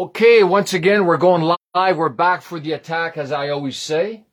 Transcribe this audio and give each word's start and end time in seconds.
Okay, 0.00 0.42
once 0.42 0.72
again, 0.72 1.04
we're 1.04 1.18
going 1.18 1.42
live. 1.74 1.98
We're 1.98 2.08
back 2.08 2.40
for 2.40 2.58
the 2.58 2.72
attack, 2.72 3.18
as 3.18 3.32
I 3.32 3.50
always 3.50 3.76
say. 3.76 4.24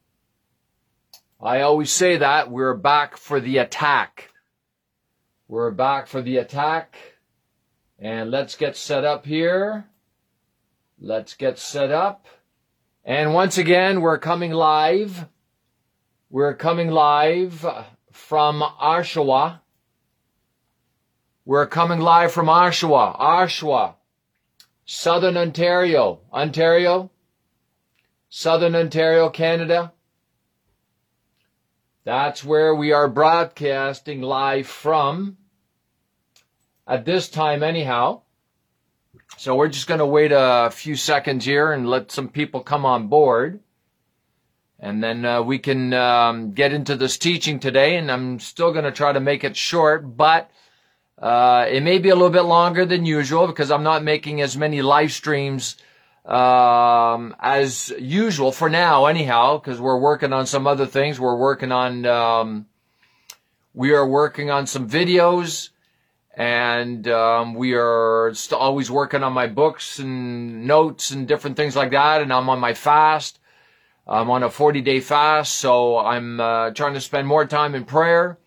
I 1.41 1.59
always 1.59 1.91
say 1.91 2.15
that. 2.15 2.49
We're 2.49 2.73
back 2.73 3.17
for 3.17 3.41
the 3.41 3.57
attack. 3.57 4.31
We're 5.49 5.71
back 5.71 6.07
for 6.07 6.21
the 6.21 6.37
attack. 6.37 6.95
And 7.99 8.31
let's 8.31 8.55
get 8.55 8.77
set 8.77 9.03
up 9.03 9.25
here. 9.25 9.89
Let's 11.01 11.33
get 11.33 11.59
set 11.59 11.91
up. 11.91 12.27
And 13.03 13.33
once 13.33 13.57
again, 13.57 13.99
we're 13.99 14.19
coming 14.19 14.51
live. 14.51 15.25
We're 16.29 16.55
coming 16.55 16.91
live 16.91 17.65
from 18.13 18.61
Oshawa. 18.61 19.59
We're 21.43 21.67
coming 21.67 21.99
live 21.99 22.31
from 22.31 22.45
Oshawa, 22.47 23.19
Oshawa, 23.19 23.95
Southern 24.89 25.35
Ontario, 25.35 26.21
Ontario, 26.31 27.11
Southern 28.29 28.73
Ontario, 28.73 29.29
Canada. 29.29 29.91
That's 32.05 32.41
where 32.41 32.73
we 32.73 32.93
are 32.93 33.09
broadcasting 33.09 34.21
live 34.21 34.65
from 34.65 35.35
at 36.87 37.03
this 37.03 37.27
time, 37.27 37.63
anyhow. 37.63 38.21
So 39.35 39.55
we're 39.55 39.67
just 39.67 39.87
going 39.87 39.99
to 39.99 40.05
wait 40.05 40.31
a 40.33 40.69
few 40.71 40.95
seconds 40.95 41.43
here 41.43 41.73
and 41.73 41.89
let 41.89 42.09
some 42.09 42.29
people 42.29 42.61
come 42.61 42.85
on 42.85 43.07
board. 43.07 43.59
And 44.79 45.03
then 45.03 45.25
uh, 45.25 45.41
we 45.41 45.59
can 45.59 45.93
um, 45.93 46.53
get 46.53 46.71
into 46.71 46.95
this 46.95 47.17
teaching 47.17 47.59
today. 47.59 47.97
And 47.97 48.09
I'm 48.09 48.39
still 48.39 48.71
going 48.71 48.85
to 48.85 48.91
try 48.93 49.11
to 49.11 49.19
make 49.19 49.43
it 49.43 49.57
short, 49.57 50.15
but 50.15 50.49
uh, 51.19 51.65
it 51.67 51.81
may 51.81 51.97
be 51.97 52.09
a 52.09 52.15
little 52.15 52.29
bit 52.29 52.43
longer 52.43 52.85
than 52.85 53.05
usual 53.05 53.47
because 53.47 53.71
I'm 53.71 53.83
not 53.83 54.03
making 54.03 54.41
as 54.41 54.55
many 54.55 54.81
live 54.81 55.11
streams 55.11 55.75
um, 56.25 57.35
as 57.39 57.89
usual 57.97 58.51
for 58.51 58.69
now, 58.69 59.05
anyhow, 59.05 59.57
because 59.57 59.81
we're 59.81 59.97
working 59.99 60.31
on 60.33 60.45
some 60.45 60.67
other 60.67 60.85
things. 60.85 61.19
We're 61.19 61.37
working 61.37 61.71
on, 61.71 62.05
um, 62.05 62.67
we 63.73 63.93
are 63.93 64.07
working 64.07 64.51
on 64.51 64.67
some 64.67 64.87
videos 64.89 65.69
and 66.35 67.07
um, 67.07 67.55
we 67.55 67.73
are 67.73 68.31
st- 68.35 68.61
always 68.61 68.91
working 68.91 69.23
on 69.23 69.33
my 69.33 69.47
books 69.47 69.97
and 69.97 70.67
notes 70.67 71.09
and 71.09 71.27
different 71.27 71.57
things 71.57 71.75
like 71.75 71.91
that. 71.91 72.21
And 72.21 72.31
I'm 72.31 72.49
on 72.49 72.59
my 72.59 72.75
fast. 72.75 73.39
I'm 74.05 74.29
on 74.29 74.43
a 74.43 74.49
40 74.49 74.81
day 74.81 74.99
fast, 74.99 75.55
so 75.55 75.97
I'm 75.97 76.39
uh, 76.39 76.71
trying 76.71 76.93
to 76.93 77.01
spend 77.01 77.27
more 77.27 77.45
time 77.45 77.73
in 77.75 77.85
prayer 77.85 78.37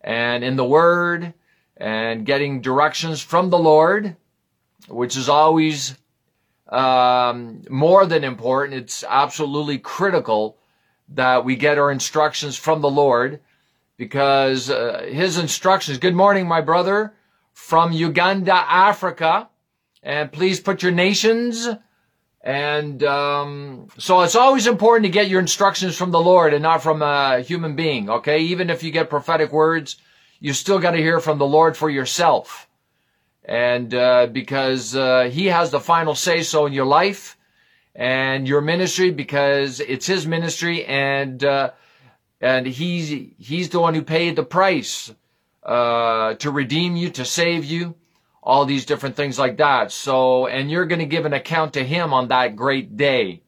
and 0.00 0.44
in 0.44 0.56
the 0.56 0.64
Word 0.64 1.34
and 1.76 2.24
getting 2.24 2.60
directions 2.60 3.20
from 3.20 3.50
the 3.50 3.58
Lord, 3.58 4.16
which 4.88 5.16
is 5.16 5.28
always 5.28 5.96
um, 6.68 7.62
more 7.68 8.06
than 8.06 8.24
important. 8.24 8.80
It's 8.80 9.04
absolutely 9.04 9.78
critical 9.78 10.56
that 11.10 11.44
we 11.44 11.56
get 11.56 11.78
our 11.78 11.90
instructions 11.90 12.56
from 12.56 12.80
the 12.80 12.90
Lord 12.90 13.40
because 13.96 14.70
uh, 14.70 15.06
His 15.10 15.38
instructions. 15.38 15.98
Good 15.98 16.14
morning, 16.14 16.46
my 16.46 16.60
brother 16.60 17.14
from 17.52 17.92
Uganda, 17.92 18.54
Africa, 18.54 19.48
and 20.02 20.30
please 20.30 20.60
put 20.60 20.82
your 20.82 20.92
nations. 20.92 21.68
And 22.42 23.02
um, 23.02 23.88
so 23.98 24.20
it's 24.20 24.36
always 24.36 24.66
important 24.66 25.04
to 25.04 25.10
get 25.10 25.28
your 25.28 25.40
instructions 25.40 25.96
from 25.96 26.10
the 26.10 26.20
Lord 26.20 26.54
and 26.54 26.62
not 26.62 26.82
from 26.82 27.02
a 27.02 27.40
human 27.40 27.74
being. 27.74 28.08
Okay, 28.08 28.40
even 28.40 28.70
if 28.70 28.82
you 28.82 28.90
get 28.90 29.10
prophetic 29.10 29.52
words 29.52 29.96
you 30.40 30.52
still 30.52 30.78
got 30.78 30.92
to 30.92 30.98
hear 30.98 31.20
from 31.20 31.38
the 31.38 31.46
Lord 31.46 31.76
for 31.76 31.90
yourself. 31.90 32.68
And 33.44 33.94
uh, 33.94 34.26
because 34.26 34.96
uh, 34.96 35.30
He 35.32 35.46
has 35.46 35.70
the 35.70 35.80
final 35.80 36.14
say 36.14 36.42
so 36.42 36.66
in 36.66 36.72
your 36.72 36.86
life 36.86 37.36
and 37.94 38.46
your 38.46 38.60
ministry, 38.60 39.10
because 39.10 39.80
it's 39.80 40.06
His 40.06 40.26
ministry, 40.26 40.84
and 40.84 41.42
uh, 41.44 41.70
and 42.40 42.66
He's 42.66 43.32
He's 43.38 43.70
the 43.70 43.80
one 43.80 43.94
who 43.94 44.02
paid 44.02 44.36
the 44.36 44.42
price 44.44 45.14
uh, 45.62 46.34
to 46.34 46.50
redeem 46.50 46.96
you, 46.96 47.10
to 47.10 47.24
save 47.24 47.64
you, 47.64 47.94
all 48.42 48.64
these 48.64 48.86
different 48.86 49.16
things 49.16 49.38
like 49.38 49.56
that. 49.58 49.92
So, 49.92 50.46
and 50.46 50.70
you're 50.70 50.86
going 50.86 51.00
to 51.00 51.06
give 51.06 51.24
an 51.24 51.32
account 51.32 51.74
to 51.74 51.84
Him 51.84 52.12
on 52.12 52.28
that 52.28 52.56
great 52.56 52.96
day. 52.96 53.42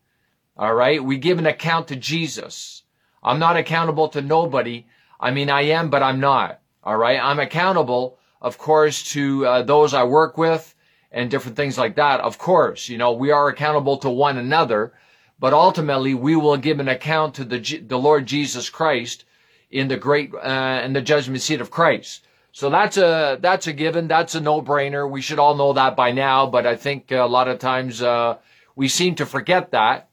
All 0.57 0.75
right, 0.75 1.03
we 1.03 1.19
give 1.19 1.39
an 1.39 1.47
account 1.47 1.89
to 1.89 1.97
Jesus. 1.97 2.83
I'm 3.23 3.39
not 3.39 3.57
accountable 3.57 4.09
to 4.11 4.23
nobody. 4.23 4.87
I 5.21 5.31
mean, 5.33 5.51
I 5.51 5.63
am, 5.63 5.91
but 5.91 6.03
I'm 6.03 6.21
not. 6.21 6.61
All 6.89 6.97
right. 6.97 7.21
I'm 7.23 7.39
accountable, 7.39 8.19
of 8.41 8.57
course, 8.57 9.13
to 9.13 9.45
uh, 9.45 9.63
those 9.63 9.93
I 9.93 10.05
work 10.05 10.39
with 10.39 10.75
and 11.13 11.31
different 11.31 11.55
things 11.55 11.77
like 11.77 11.97
that. 11.97 12.21
Of 12.21 12.39
course, 12.39 12.89
you 12.89 12.97
know, 12.97 13.13
we 13.13 13.31
are 13.31 13.51
accountable 13.51 13.99
to 13.99 14.09
one 14.09 14.39
another, 14.39 14.95
but 15.39 15.53
ultimately 15.53 16.15
we 16.15 16.35
will 16.35 16.57
give 16.57 16.81
an 16.81 16.89
account 16.89 17.35
to 17.35 17.45
the, 17.45 17.59
the 17.87 17.99
Lord 17.99 18.25
Jesus 18.25 18.71
Christ 18.71 19.27
in 19.71 19.89
the 19.89 19.99
great, 19.99 20.33
uh, 20.35 20.81
in 20.83 20.95
the 20.95 21.03
judgment 21.03 21.43
seat 21.43 21.61
of 21.61 21.71
Christ. 21.71 22.27
So 22.53 22.71
that's 22.71 22.97
a, 22.97 23.37
that's 23.39 23.67
a 23.67 23.75
given. 23.75 24.09
That's 24.09 24.35
a 24.35 24.41
no-brainer. 24.41 25.11
We 25.11 25.21
should 25.21 25.39
all 25.39 25.57
know 25.57 25.75
that 25.75 25.95
by 25.95 26.13
now, 26.13 26.47
but 26.47 26.67
I 26.67 26.77
think 26.77 27.13
a 27.13 27.27
lot 27.27 27.49
of 27.49 27.59
times, 27.59 28.01
uh, 28.01 28.39
we 28.77 28.89
seem 28.89 29.15
to 29.17 29.27
forget 29.27 29.73
that. 29.73 30.09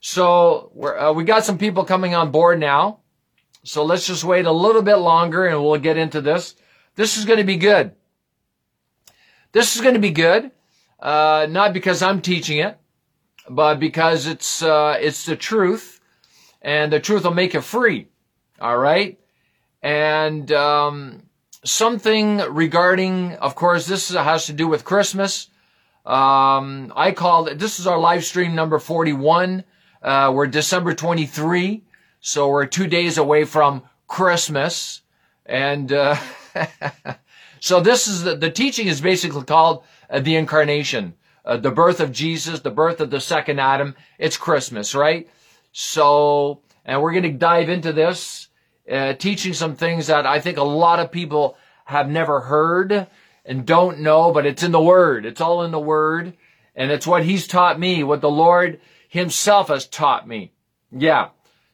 So 0.00 0.72
uh, 0.82 1.12
we 1.14 1.22
got 1.22 1.44
some 1.44 1.58
people 1.58 1.84
coming 1.84 2.16
on 2.16 2.32
board 2.32 2.58
now. 2.58 2.98
So 3.64 3.84
let's 3.84 4.06
just 4.06 4.24
wait 4.24 4.46
a 4.46 4.52
little 4.52 4.82
bit 4.82 4.96
longer 4.96 5.46
and 5.46 5.62
we'll 5.62 5.78
get 5.78 5.96
into 5.96 6.20
this. 6.20 6.54
This 6.94 7.16
is 7.16 7.24
going 7.24 7.38
to 7.38 7.44
be 7.44 7.56
good. 7.56 7.92
This 9.52 9.76
is 9.76 9.82
going 9.82 9.94
to 9.94 10.00
be 10.00 10.10
good. 10.10 10.50
Uh, 10.98 11.46
not 11.48 11.72
because 11.72 12.02
I'm 12.02 12.20
teaching 12.20 12.58
it, 12.58 12.78
but 13.48 13.78
because 13.78 14.26
it's, 14.26 14.62
uh, 14.62 14.96
it's 15.00 15.26
the 15.26 15.36
truth 15.36 16.00
and 16.60 16.92
the 16.92 17.00
truth 17.00 17.24
will 17.24 17.34
make 17.34 17.54
you 17.54 17.60
free. 17.60 18.08
All 18.60 18.76
right. 18.76 19.18
And, 19.82 20.50
um, 20.52 21.22
something 21.64 22.38
regarding, 22.38 23.34
of 23.34 23.54
course, 23.54 23.86
this 23.86 24.10
has 24.10 24.46
to 24.46 24.52
do 24.52 24.66
with 24.66 24.84
Christmas. 24.84 25.50
Um, 26.06 26.92
I 26.96 27.12
called 27.12 27.48
it, 27.48 27.58
this 27.58 27.78
is 27.78 27.86
our 27.86 27.98
live 27.98 28.24
stream 28.24 28.54
number 28.54 28.78
41. 28.78 29.64
Uh, 30.02 30.32
we're 30.34 30.46
December 30.46 30.94
23. 30.94 31.84
So 32.20 32.48
we're 32.48 32.66
two 32.66 32.86
days 32.86 33.18
away 33.18 33.44
from 33.44 33.82
Christmas. 34.06 35.02
And, 35.46 35.92
uh, 35.92 36.16
so 37.60 37.80
this 37.80 38.08
is 38.08 38.24
the, 38.24 38.36
the, 38.36 38.50
teaching 38.50 38.86
is 38.86 39.00
basically 39.00 39.44
called 39.44 39.84
uh, 40.10 40.20
the 40.20 40.36
incarnation, 40.36 41.14
uh, 41.44 41.56
the 41.56 41.70
birth 41.70 42.00
of 42.00 42.12
Jesus, 42.12 42.60
the 42.60 42.70
birth 42.70 43.00
of 43.00 43.10
the 43.10 43.20
second 43.20 43.60
Adam. 43.60 43.94
It's 44.18 44.36
Christmas, 44.36 44.94
right? 44.94 45.28
So, 45.72 46.62
and 46.84 47.00
we're 47.00 47.12
going 47.12 47.22
to 47.22 47.32
dive 47.32 47.68
into 47.68 47.92
this, 47.92 48.48
uh, 48.90 49.12
teaching 49.14 49.52
some 49.52 49.76
things 49.76 50.08
that 50.08 50.26
I 50.26 50.40
think 50.40 50.58
a 50.58 50.62
lot 50.62 50.98
of 50.98 51.12
people 51.12 51.56
have 51.84 52.08
never 52.08 52.40
heard 52.40 53.06
and 53.44 53.64
don't 53.64 54.00
know, 54.00 54.32
but 54.32 54.44
it's 54.44 54.62
in 54.62 54.72
the 54.72 54.80
Word. 54.80 55.24
It's 55.24 55.40
all 55.40 55.62
in 55.62 55.70
the 55.70 55.80
Word. 55.80 56.34
And 56.74 56.90
it's 56.90 57.06
what 57.06 57.24
He's 57.24 57.46
taught 57.46 57.80
me, 57.80 58.02
what 58.04 58.20
the 58.20 58.30
Lord 58.30 58.80
Himself 59.08 59.68
has 59.68 59.86
taught 59.86 60.28
me. 60.28 60.52
Yeah. 60.90 61.28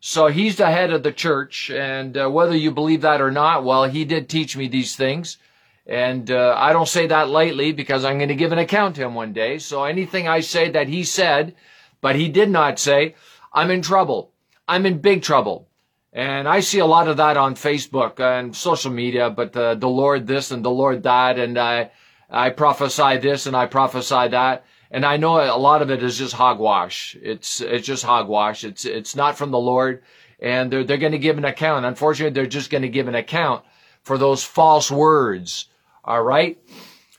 So 0.07 0.27
he's 0.27 0.57
the 0.57 0.71
head 0.71 0.93
of 0.93 1.03
the 1.03 1.13
church, 1.13 1.71
and 1.71 2.15
uh, 2.15 2.29
whether 2.29 2.55
you 2.55 2.71
believe 2.71 3.01
that 3.01 3.23
or 3.23 3.31
not, 3.31 3.65
well, 3.65 3.85
he 3.85 4.05
did 4.05 4.29
teach 4.29 4.55
me 4.55 4.69
these 4.69 4.95
things. 4.95 5.39
And 5.87 6.31
uh, 6.31 6.55
I 6.59 6.75
don't 6.75 6.87
say 6.87 7.07
that 7.07 7.31
lightly 7.31 7.73
because 7.73 8.05
I'm 8.05 8.19
going 8.19 8.29
to 8.29 8.35
give 8.35 8.53
an 8.53 8.59
account 8.59 8.97
to 8.97 9.03
him 9.03 9.15
one 9.15 9.33
day. 9.33 9.59
So 9.59 9.85
anything 9.85 10.29
I 10.29 10.41
say 10.41 10.69
that 10.73 10.89
he 10.89 11.05
said, 11.05 11.55
but 12.03 12.17
he 12.17 12.29
did 12.29 12.51
not 12.51 12.79
say, 12.79 13.15
I'm 13.51 13.71
in 13.71 13.81
trouble. 13.81 14.31
I'm 14.69 14.85
in 14.85 14.99
big 14.99 15.23
trouble. 15.23 15.69
And 16.13 16.47
I 16.47 16.61
see 16.61 16.81
a 16.81 16.87
lot 16.87 17.09
of 17.09 17.17
that 17.17 17.39
on 17.39 17.55
Facebook 17.55 18.21
and 18.21 18.55
social 18.55 18.91
media, 18.93 19.31
but 19.31 19.57
uh, 19.57 19.75
the 19.75 19.89
Lord 19.89 20.27
this 20.27 20.51
and 20.51 20.63
the 20.63 20.71
Lord 20.71 21.05
that, 21.05 21.39
and 21.39 21.57
I, 21.57 21.93
I 22.29 22.51
prophesy 22.51 23.17
this 23.17 23.47
and 23.47 23.57
I 23.57 23.65
prophesy 23.65 24.29
that. 24.29 24.67
And 24.91 25.05
I 25.05 25.17
know 25.17 25.41
a 25.41 25.59
lot 25.59 25.83
of 25.83 25.91
it 25.91 26.03
is 26.03 26.19
just 26.19 26.35
hogwash. 26.35 27.17
It's, 27.21 27.61
it's 27.61 27.87
just 27.87 28.05
hogwash. 28.05 28.65
It's, 28.65 28.85
it's 28.85 29.17
not 29.17 29.37
from 29.37 29.51
the 29.51 29.59
Lord. 29.59 30.03
And 30.41 30.71
they're, 30.71 30.85
they're 30.85 30.99
going 30.99 31.13
to 31.13 31.19
give 31.19 31.39
an 31.39 31.45
account. 31.45 31.85
Unfortunately, 31.85 32.35
they're 32.35 32.47
just 32.47 32.71
going 32.71 32.83
to 32.83 32.89
give 32.89 33.09
an 33.09 33.15
account 33.15 33.65
for 34.03 34.19
those 34.19 34.45
false 34.45 34.91
words. 34.91 35.67
All 36.05 36.23
right. 36.23 36.59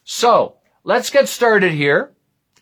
So 0.04 0.58
let's 0.84 1.10
get 1.10 1.28
started 1.28 1.74
here 1.74 2.14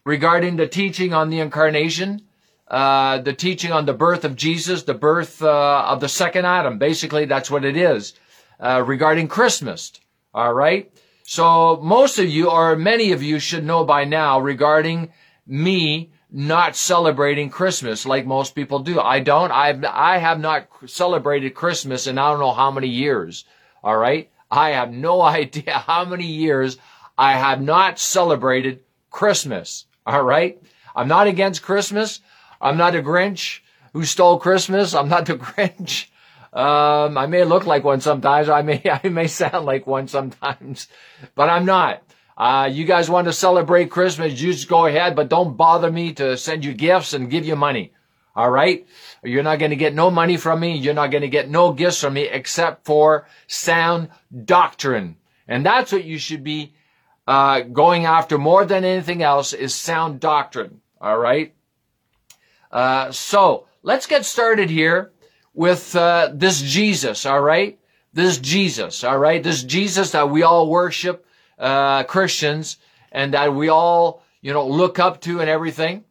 regarding 0.06 0.56
the 0.56 0.68
teaching 0.68 1.14
on 1.14 1.30
the 1.30 1.40
incarnation, 1.40 2.22
uh, 2.68 3.20
the 3.20 3.34
teaching 3.34 3.72
on 3.72 3.86
the 3.86 3.94
birth 3.94 4.24
of 4.24 4.36
Jesus, 4.36 4.84
the 4.84 4.94
birth 4.94 5.42
uh, 5.42 5.86
of 5.88 6.00
the 6.00 6.10
second 6.10 6.46
Adam. 6.46 6.78
Basically, 6.78 7.26
that's 7.26 7.52
what 7.52 7.66
it 7.66 7.76
is 7.76 8.14
uh, 8.60 8.82
regarding 8.86 9.28
Christmas. 9.28 9.92
All 10.34 10.54
right. 10.54 10.93
So 11.24 11.80
most 11.82 12.20
of 12.20 12.28
you, 12.28 12.50
or 12.50 12.76
many 12.76 13.12
of 13.14 13.24
you 13.24 13.40
should 13.40 13.64
know 13.64 13.84
by 13.86 14.04
now 14.04 14.40
regarding 14.40 15.12
me 15.48 16.12
not 16.30 16.76
celebrating 16.76 17.50
Christmas 17.50 18.06
like 18.06 18.26
most 18.26 18.56
people 18.56 18.80
do. 18.80 19.00
I 19.00 19.20
don't. 19.20 19.52
I've, 19.52 19.86
I 19.86 20.18
have 20.18 20.40
not 20.40 20.68
celebrated 20.88 21.52
Christmas 21.52 22.08
in 22.08 22.18
I 22.18 22.32
don't 22.32 22.40
know 22.40 22.54
how 22.54 22.72
many 22.72 22.88
years. 22.88 23.46
All 23.84 23.96
right. 23.96 24.32
I 24.50 24.72
have 24.72 24.92
no 24.92 25.22
idea 25.40 25.84
how 25.86 26.06
many 26.06 26.26
years 26.26 26.78
I 27.18 27.34
have 27.34 27.62
not 27.62 28.00
celebrated 28.00 28.82
Christmas. 29.12 29.86
All 30.06 30.24
right. 30.24 30.62
I'm 30.96 31.08
not 31.08 31.28
against 31.28 31.62
Christmas. 31.62 32.20
I'm 32.60 32.78
not 32.78 32.96
a 32.96 33.02
Grinch 33.02 33.60
who 33.94 34.04
stole 34.04 34.40
Christmas. 34.40 34.96
I'm 34.96 35.10
not 35.10 35.26
the 35.28 35.36
Grinch. 35.38 36.08
Um, 36.54 37.18
I 37.18 37.26
may 37.26 37.44
look 37.46 37.66
like 37.66 37.84
one 37.84 38.00
sometimes. 38.00 38.48
I 38.48 38.62
may, 38.62 38.82
I 39.04 39.10
may 39.10 39.28
sound 39.28 39.66
like 39.66 39.88
one 39.88 40.08
sometimes, 40.08 40.88
but 41.36 41.50
I'm 41.50 41.66
not. 41.66 42.04
Uh, 42.38 42.70
you 42.72 42.86
guys 42.86 43.10
want 43.10 43.28
to 43.28 43.34
celebrate 43.34 43.92
Christmas, 43.92 44.40
you 44.42 44.54
just 44.54 44.68
go 44.68 44.86
ahead, 44.88 45.16
but 45.16 45.30
don't 45.30 45.56
bother 45.56 45.92
me 45.92 46.14
to 46.14 46.36
send 46.36 46.66
you 46.66 46.74
gifts 46.74 47.14
and 47.14 47.30
give 47.30 47.46
you 47.46 47.56
money. 47.56 47.94
All 48.36 48.50
right. 48.50 48.88
You're 49.24 49.44
not 49.44 49.60
going 49.60 49.70
to 49.70 49.78
get 49.78 49.94
no 49.94 50.10
money 50.10 50.38
from 50.38 50.60
me. 50.60 50.76
You're 50.78 50.96
not 50.96 51.12
going 51.12 51.22
to 51.22 51.28
get 51.28 51.50
no 51.50 51.72
gifts 51.72 52.02
from 52.02 52.16
me 52.16 52.24
except 52.24 52.86
for 52.86 53.28
sound 53.46 54.10
doctrine. 54.46 55.18
And 55.48 55.64
that's 55.64 55.92
what 55.92 56.04
you 56.04 56.18
should 56.18 56.44
be, 56.44 56.74
uh, 57.28 57.62
going 57.62 58.06
after 58.06 58.38
more 58.40 58.66
than 58.66 58.84
anything 58.84 59.22
else 59.22 59.54
is 59.54 59.76
sound 59.76 60.20
doctrine. 60.20 60.82
All 61.00 61.18
right. 61.18 61.54
Uh, 62.72 63.12
so 63.12 63.68
let's 63.84 64.08
get 64.08 64.26
started 64.26 64.72
here 64.72 65.13
with, 65.54 65.96
uh, 65.96 66.30
this 66.34 66.62
Jesus. 66.62 67.26
All 67.26 67.42
right. 67.42 67.80
This 68.14 68.38
Jesus. 68.38 69.04
All 69.04 69.18
right. 69.18 69.42
This 69.42 69.64
Jesus 69.64 70.12
that 70.12 70.30
we 70.30 70.44
all 70.44 70.70
worship 70.70 71.26
uh, 71.58 72.04
Christians 72.04 72.78
and 73.12 73.34
that 73.34 73.54
we 73.54 73.70
all, 73.70 74.24
you 74.42 74.54
know, 74.54 74.68
look 74.68 75.00
up 75.00 75.22
to 75.22 75.40
and 75.40 75.50
everything. 75.50 76.04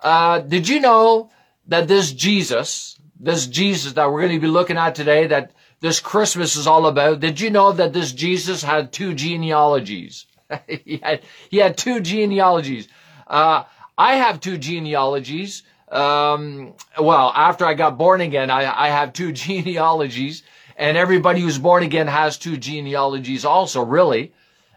Uh, 0.00 0.40
did 0.40 0.68
you 0.68 0.80
know 0.80 1.30
that 1.66 1.88
this 1.88 2.12
Jesus, 2.12 2.98
this 3.18 3.46
Jesus 3.46 3.94
that 3.94 4.10
we're 4.10 4.22
going 4.22 4.34
to 4.34 4.40
be 4.40 4.46
looking 4.46 4.76
at 4.76 4.94
today, 4.94 5.26
that 5.26 5.52
this 5.80 6.00
Christmas 6.00 6.56
is 6.56 6.66
all 6.66 6.86
about, 6.86 7.20
did 7.20 7.40
you 7.40 7.50
know 7.50 7.72
that 7.72 7.92
this 7.92 8.12
Jesus 8.12 8.62
had 8.62 8.92
two 8.92 9.14
genealogies? 9.14 10.26
he, 10.68 11.00
had, 11.02 11.22
he 11.50 11.58
had 11.58 11.76
two 11.76 12.00
genealogies. 12.00 12.88
Uh, 13.26 13.64
I 13.98 14.16
have 14.16 14.40
two 14.40 14.58
genealogies. 14.58 15.62
Um, 15.88 16.74
well, 17.00 17.32
after 17.34 17.64
I 17.64 17.74
got 17.74 17.98
born 17.98 18.20
again, 18.20 18.50
I, 18.50 18.86
I 18.86 18.88
have 18.88 19.12
two 19.12 19.32
genealogies, 19.44 20.42
and 20.76 20.96
everybody 20.96 21.40
who's 21.40 21.58
born 21.58 21.82
again 21.82 22.06
has 22.06 22.38
two 22.38 22.56
genealogies 22.56 23.44
also, 23.44 23.84
really 23.84 24.32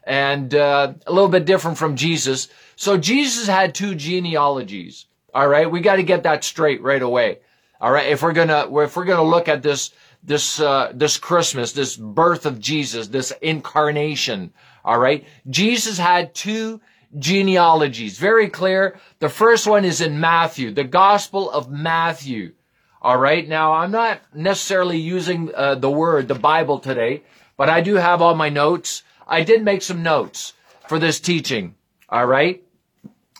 and 0.09 0.56
uh, 0.56 0.94
a 1.06 1.13
little 1.13 1.29
bit 1.29 1.45
different 1.45 1.77
from 1.77 1.95
Jesus. 1.95 2.50
So 2.75 2.97
Jesus 2.97 3.47
had 3.47 3.75
two 3.75 3.94
genealogies. 3.94 5.06
All 5.35 5.47
right, 5.47 5.69
we 5.69 5.81
got 5.81 5.97
to 5.97 6.03
get 6.03 6.23
that 6.23 6.44
straight 6.44 6.81
right 6.81 7.01
away. 7.01 7.39
All 7.79 7.91
right, 7.91 8.07
if 8.07 8.23
we're 8.23 8.33
gonna 8.33 8.67
if 8.81 8.95
we're 8.97 9.06
gonna 9.06 9.23
look 9.23 9.47
at 9.47 9.61
this 9.61 9.91
this 10.23 10.59
uh, 10.59 10.91
this 10.95 11.17
Christmas, 11.17 11.71
this 11.71 11.95
birth 11.95 12.47
of 12.47 12.59
Jesus, 12.59 13.07
this 13.07 13.31
incarnation. 13.41 14.51
All 14.83 14.97
right, 14.97 15.25
Jesus 15.50 15.97
had 16.00 16.33
two 16.33 16.81
genealogies, 17.17 18.17
very 18.17 18.50
clear. 18.50 19.00
The 19.19 19.29
first 19.29 19.67
one 19.67 19.85
is 19.85 20.01
in 20.01 20.19
Matthew, 20.19 20.71
the 20.71 20.83
Gospel 20.83 21.50
of 21.50 21.69
Matthew. 21.69 22.53
All 23.01 23.17
right, 23.17 23.47
now 23.47 23.73
I'm 23.73 23.91
not 23.91 24.19
necessarily 24.33 24.97
using 24.97 25.51
uh, 25.56 25.75
the 25.75 25.89
word 25.89 26.27
the 26.27 26.35
Bible 26.35 26.79
today, 26.79 27.23
but 27.57 27.69
I 27.69 27.81
do 27.81 27.95
have 27.95 28.21
all 28.21 28.35
my 28.35 28.50
notes. 28.50 29.03
I 29.27 29.44
did 29.44 29.63
make 29.63 29.81
some 29.81 30.03
notes 30.03 30.53
for 30.88 31.00
this 31.00 31.19
teaching. 31.19 31.75
All 32.09 32.25
right. 32.25 32.63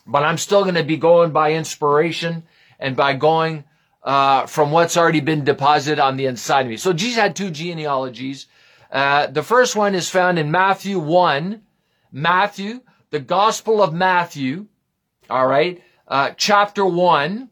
But 0.06 0.24
I'm 0.24 0.38
still 0.38 0.64
going 0.64 0.76
to 0.76 0.84
be 0.84 0.98
going 0.98 1.32
by 1.32 1.54
inspiration 1.54 2.44
and 2.80 2.96
by 2.96 3.14
going 3.14 3.64
uh, 4.04 4.46
from 4.46 4.72
what's 4.72 4.98
already 4.98 5.20
been 5.20 5.44
deposited 5.44 6.00
on 6.00 6.18
the 6.18 6.28
inside 6.28 6.62
of 6.62 6.68
me. 6.68 6.78
So 6.78 6.94
Jesus 6.94 7.20
had 7.20 7.36
two 7.36 7.52
genealogies. 7.52 8.48
Uh, 8.92 9.28
the 9.28 9.44
first 9.44 9.76
one 9.76 9.96
is 9.96 10.10
found 10.10 10.40
in 10.40 10.52
Matthew 10.52 11.00
1. 11.00 11.62
Matthew, 12.12 12.82
the 13.12 13.20
Gospel 13.20 13.82
of 13.82 13.94
Matthew. 13.94 14.68
All 15.30 15.48
right. 15.48 15.82
Uh, 16.08 16.32
chapter 16.36 16.86
1. 16.86 17.50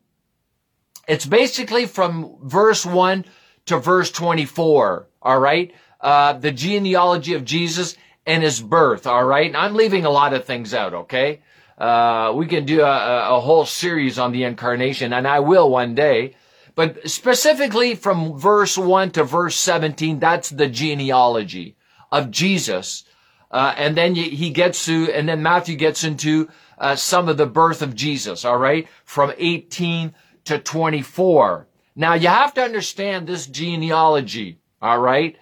It's 1.07 1.25
basically 1.25 1.85
from 1.85 2.37
verse 2.43 2.85
1 2.85 3.25
to 3.67 3.79
verse 3.79 4.11
24. 4.11 5.07
All 5.21 5.39
right. 5.39 5.73
Uh, 5.99 6.33
the 6.33 6.51
genealogy 6.51 7.33
of 7.33 7.45
Jesus 7.45 7.95
and 8.25 8.43
his 8.43 8.61
birth. 8.61 9.07
All 9.07 9.23
right. 9.23 9.47
And 9.47 9.57
I'm 9.57 9.75
leaving 9.75 10.05
a 10.05 10.09
lot 10.09 10.33
of 10.33 10.45
things 10.45 10.73
out. 10.73 10.93
Okay. 10.93 11.41
Uh, 11.77 12.33
we 12.35 12.47
can 12.47 12.65
do 12.65 12.81
a, 12.81 13.35
a 13.35 13.39
whole 13.39 13.65
series 13.65 14.17
on 14.17 14.31
the 14.31 14.43
incarnation 14.43 15.13
and 15.13 15.27
I 15.27 15.39
will 15.39 15.69
one 15.69 15.95
day. 15.95 16.35
But 16.75 17.09
specifically 17.09 17.95
from 17.95 18.37
verse 18.37 18.77
1 18.77 19.11
to 19.11 19.23
verse 19.23 19.55
17, 19.55 20.19
that's 20.19 20.49
the 20.49 20.67
genealogy 20.67 21.75
of 22.11 22.29
Jesus. 22.29 23.03
Uh, 23.49 23.73
and 23.77 23.95
then 23.95 24.15
he 24.15 24.49
gets 24.49 24.85
to, 24.85 25.11
and 25.11 25.29
then 25.29 25.41
Matthew 25.41 25.75
gets 25.75 26.03
into 26.03 26.49
uh, 26.77 26.95
some 26.95 27.29
of 27.29 27.37
the 27.37 27.45
birth 27.45 27.81
of 27.81 27.95
Jesus, 27.95 28.43
all 28.43 28.57
right, 28.57 28.87
from 29.05 29.33
18 29.37 30.13
to 30.45 30.59
24. 30.59 31.67
Now 31.95 32.13
you 32.13 32.27
have 32.27 32.53
to 32.55 32.61
understand 32.61 33.27
this 33.27 33.47
genealogy, 33.47 34.59
all 34.81 34.99
right? 34.99 35.37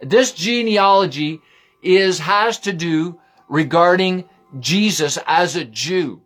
This 0.00 0.32
genealogy 0.32 1.40
is, 1.82 2.18
has 2.20 2.58
to 2.60 2.72
do 2.72 3.20
regarding 3.48 4.28
Jesus 4.58 5.18
as 5.26 5.54
a 5.54 5.64
Jew, 5.64 6.22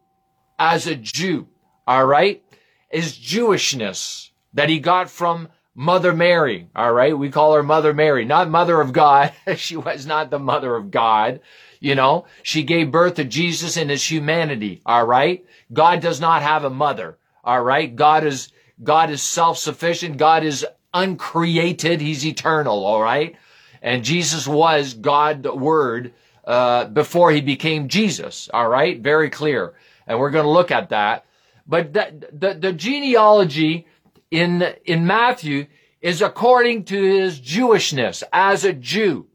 as 0.59 0.87
a 0.87 0.95
Jew, 0.95 1.49
all 1.87 2.07
right? 2.07 2.43
Is 2.91 3.19
Jewishness 3.19 4.31
that 4.55 4.69
he 4.69 4.79
got 4.79 5.11
from 5.11 5.49
Mother 5.75 6.13
Mary, 6.13 6.69
all 6.75 6.93
right? 6.93 7.19
We 7.19 7.31
call 7.31 7.55
her 7.55 7.63
Mother 7.63 7.93
Mary, 7.93 8.25
not 8.25 8.49
Mother 8.49 8.81
of 8.81 8.93
God. 8.93 9.33
she 9.57 9.77
was 9.77 10.07
not 10.07 10.31
the 10.31 10.39
Mother 10.39 10.75
of 10.77 10.91
God. 10.91 11.41
You 11.81 11.95
know, 11.95 12.27
she 12.43 12.63
gave 12.63 12.91
birth 12.91 13.15
to 13.15 13.25
Jesus 13.25 13.77
in 13.77 13.89
his 13.89 14.11
humanity, 14.11 14.81
all 14.87 15.05
right? 15.05 15.45
God 15.73 16.01
does 16.01 16.21
not 16.21 16.43
have 16.43 16.65
a 16.65 16.71
mother, 16.71 17.19
all 17.43 17.63
right? 17.63 17.95
God 17.95 18.25
is, 18.25 18.53
God 18.83 19.11
is 19.11 19.21
self-sufficient. 19.21 20.17
God 20.17 20.45
is 20.45 20.65
uncreated. 20.95 22.01
He's 22.01 22.25
eternal, 22.25 22.87
all 22.87 23.03
right? 23.03 23.37
And 23.83 24.03
Jesus 24.03 24.49
was 24.49 24.95
God 24.95 25.43
the 25.43 25.55
Word 25.55 26.15
uh, 26.47 26.87
before 26.87 27.33
he 27.33 27.41
became 27.43 27.89
Jesus. 27.89 28.49
All 28.55 28.69
right, 28.69 28.99
very 29.01 29.29
clear. 29.29 29.75
And 30.07 30.19
we're 30.19 30.31
going 30.31 30.45
to 30.45 30.51
look 30.51 30.71
at 30.71 30.89
that. 30.91 31.27
But 31.67 31.93
the, 31.93 32.29
the, 32.33 32.55
the 32.55 32.73
genealogy 32.73 33.87
in 34.35 34.75
in 34.85 35.07
Matthew 35.07 35.67
is 36.01 36.21
according 36.21 36.85
to 36.85 37.03
his 37.03 37.41
Jewishness 37.41 38.23
as 38.33 38.65
a 38.65 38.73
Jew. 38.73 39.27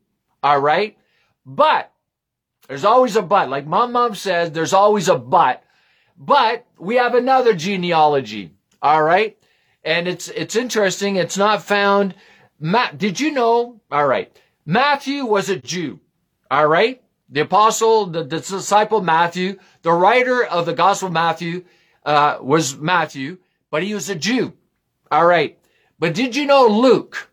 All 0.43 0.59
right, 0.59 0.97
but 1.45 1.91
there's 2.67 2.85
always 2.85 3.15
a 3.15 3.21
but. 3.21 3.49
Like 3.49 3.65
my 3.65 3.87
mom 3.87 4.13
says, 4.13 4.51
there's 4.51 4.73
always 4.73 5.07
a 5.07 5.17
but. 5.17 5.63
But 6.17 6.65
we 6.77 6.95
have 6.95 7.15
another 7.15 7.55
genealogy. 7.55 8.51
All 8.81 9.01
right. 9.01 9.37
And 9.83 10.07
it's, 10.07 10.27
it's 10.27 10.55
interesting. 10.55 11.15
It's 11.15 11.37
not 11.37 11.63
found 11.63 12.13
Matt, 12.59 12.97
did 12.97 13.19
you 13.19 13.31
know? 13.31 13.81
All 13.89 14.05
right. 14.05 14.31
Matthew 14.65 15.25
was 15.25 15.49
a 15.49 15.57
Jew. 15.57 15.99
All 16.51 16.67
right. 16.67 17.01
The 17.29 17.41
apostle, 17.41 18.05
the, 18.07 18.23
the 18.23 18.39
disciple 18.39 19.01
Matthew, 19.01 19.57
the 19.81 19.93
writer 19.93 20.43
of 20.43 20.65
the 20.65 20.73
gospel 20.73 21.09
Matthew, 21.09 21.65
uh, 22.05 22.37
was 22.41 22.77
Matthew, 22.77 23.37
but 23.71 23.81
he 23.81 23.93
was 23.93 24.09
a 24.09 24.15
Jew. 24.15 24.53
All 25.11 25.25
right. 25.25 25.57
But 25.97 26.13
did 26.13 26.35
you 26.35 26.45
know 26.45 26.67
Luke? 26.67 27.29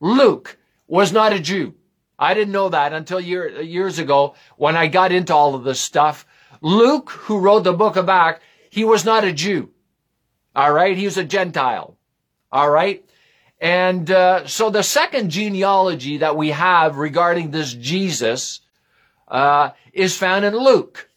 Luke 0.00 0.58
was 0.86 1.12
not 1.12 1.32
a 1.32 1.40
Jew. 1.40 1.74
I 2.18 2.34
didn't 2.34 2.52
know 2.52 2.68
that 2.68 2.92
until 2.92 3.20
year, 3.20 3.60
years 3.60 3.98
ago 3.98 4.34
when 4.56 4.76
I 4.76 4.88
got 4.88 5.12
into 5.12 5.34
all 5.34 5.54
of 5.54 5.64
this 5.64 5.80
stuff. 5.80 6.26
Luke, 6.60 7.10
who 7.10 7.38
wrote 7.38 7.64
the 7.64 7.72
book 7.72 7.96
of 7.96 8.08
Acts, 8.08 8.44
he 8.70 8.84
was 8.84 9.04
not 9.04 9.24
a 9.24 9.32
Jew. 9.32 9.70
All 10.54 10.72
right. 10.72 10.96
He 10.96 11.04
was 11.04 11.16
a 11.16 11.24
Gentile. 11.24 11.96
All 12.50 12.70
right. 12.70 13.04
And 13.60 14.10
uh, 14.10 14.46
so 14.46 14.70
the 14.70 14.82
second 14.82 15.30
genealogy 15.30 16.18
that 16.18 16.36
we 16.36 16.50
have 16.50 16.96
regarding 16.96 17.50
this 17.50 17.74
Jesus 17.74 18.60
uh, 19.26 19.70
is 19.92 20.16
found 20.16 20.44
in 20.44 20.56
Luke. 20.56 21.08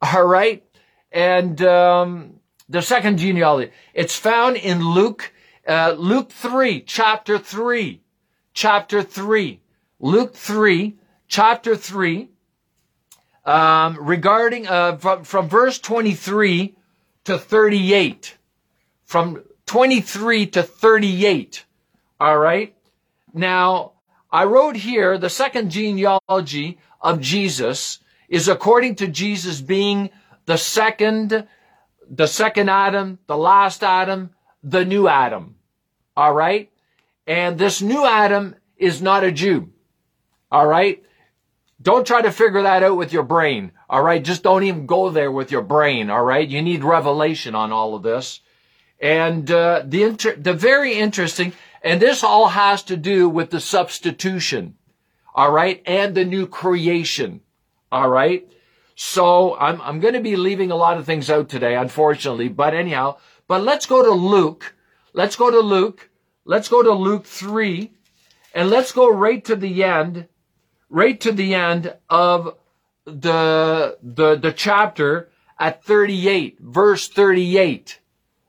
All 0.00 0.26
right, 0.26 0.64
and 1.12 1.62
um, 1.62 2.40
the 2.72 2.82
second 2.82 3.18
genealogy 3.18 3.70
it's 3.92 4.16
found 4.16 4.56
in 4.56 4.82
Luke, 4.82 5.32
uh, 5.68 5.94
Luke 5.98 6.30
three, 6.32 6.80
chapter 6.80 7.38
three, 7.38 8.00
chapter 8.54 9.02
three, 9.02 9.60
Luke 10.00 10.34
three, 10.34 10.96
chapter 11.28 11.76
three, 11.76 12.30
um, 13.44 13.98
regarding 14.00 14.66
uh, 14.66 14.96
from, 14.96 15.24
from 15.24 15.48
verse 15.48 15.78
twenty 15.78 16.14
three 16.14 16.74
to 17.24 17.38
thirty 17.38 17.92
eight, 17.92 18.38
from 19.04 19.44
twenty 19.66 20.00
three 20.00 20.46
to 20.46 20.62
thirty 20.62 21.26
eight. 21.26 21.64
All 22.18 22.38
right. 22.38 22.74
Now, 23.34 23.92
I 24.30 24.44
wrote 24.44 24.76
here 24.76 25.18
the 25.18 25.30
second 25.30 25.70
genealogy 25.70 26.78
of 27.00 27.20
Jesus 27.20 27.98
is 28.28 28.48
according 28.48 28.94
to 28.96 29.08
Jesus 29.08 29.60
being 29.60 30.08
the 30.46 30.56
second, 30.56 31.46
the 32.10 32.26
second 32.26 32.68
Adam, 32.68 33.18
the 33.26 33.36
last 33.36 33.82
Adam, 33.82 34.30
the 34.62 34.84
new 34.84 35.08
Adam. 35.08 35.56
All 36.16 36.32
right. 36.32 36.70
And 37.26 37.58
this 37.58 37.80
new 37.80 38.04
Adam 38.04 38.56
is 38.76 39.00
not 39.00 39.24
a 39.24 39.32
Jew. 39.32 39.70
All 40.50 40.66
right. 40.66 41.02
Don't 41.80 42.06
try 42.06 42.22
to 42.22 42.30
figure 42.30 42.62
that 42.62 42.82
out 42.82 42.96
with 42.96 43.12
your 43.12 43.22
brain. 43.22 43.72
All 43.88 44.02
right. 44.02 44.22
Just 44.22 44.42
don't 44.42 44.62
even 44.62 44.86
go 44.86 45.10
there 45.10 45.32
with 45.32 45.50
your 45.50 45.62
brain. 45.62 46.10
All 46.10 46.24
right. 46.24 46.46
You 46.46 46.62
need 46.62 46.84
revelation 46.84 47.54
on 47.54 47.72
all 47.72 47.94
of 47.94 48.02
this. 48.02 48.40
And, 49.00 49.50
uh, 49.50 49.82
the, 49.84 50.04
inter- 50.04 50.36
the 50.36 50.52
very 50.52 50.94
interesting, 50.94 51.52
and 51.82 52.00
this 52.00 52.22
all 52.22 52.48
has 52.48 52.84
to 52.84 52.96
do 52.96 53.28
with 53.28 53.50
the 53.50 53.60
substitution. 53.60 54.76
All 55.34 55.50
right. 55.50 55.82
And 55.86 56.14
the 56.14 56.24
new 56.24 56.46
creation. 56.46 57.40
All 57.90 58.08
right. 58.08 58.46
So 59.04 59.56
I'm, 59.58 59.82
I'm 59.82 59.98
going 59.98 60.14
to 60.14 60.20
be 60.20 60.36
leaving 60.36 60.70
a 60.70 60.76
lot 60.76 60.96
of 60.96 61.04
things 61.04 61.28
out 61.28 61.48
today, 61.48 61.74
unfortunately, 61.74 62.48
but 62.48 62.72
anyhow, 62.72 63.16
but 63.48 63.60
let's 63.60 63.84
go 63.84 64.00
to 64.00 64.12
Luke. 64.12 64.76
Let's 65.12 65.34
go 65.34 65.50
to 65.50 65.58
Luke. 65.58 66.08
Let's 66.44 66.68
go 66.68 66.84
to 66.84 66.92
Luke 66.92 67.26
3 67.26 67.90
and 68.54 68.70
let's 68.70 68.92
go 68.92 69.12
right 69.12 69.44
to 69.44 69.56
the 69.56 69.82
end, 69.82 70.28
right 70.88 71.20
to 71.20 71.32
the 71.32 71.52
end 71.52 71.92
of 72.08 72.56
the, 73.04 73.98
the, 74.04 74.36
the 74.36 74.52
chapter 74.52 75.30
at 75.58 75.82
38, 75.82 76.60
verse 76.60 77.08
38, 77.08 77.98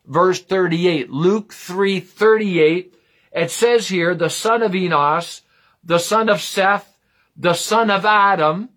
verse 0.06 0.40
38, 0.40 1.10
Luke 1.10 1.52
3, 1.52 2.00
38. 2.00 2.94
It 3.32 3.50
says 3.50 3.88
here, 3.88 4.14
the 4.14 4.30
son 4.30 4.62
of 4.62 4.76
Enos, 4.76 5.42
the 5.84 5.98
son 5.98 6.30
of 6.30 6.42
Seth, 6.42 6.96
the 7.36 7.56
son 7.56 7.90
of 7.90 8.06
Adam, 8.06 8.70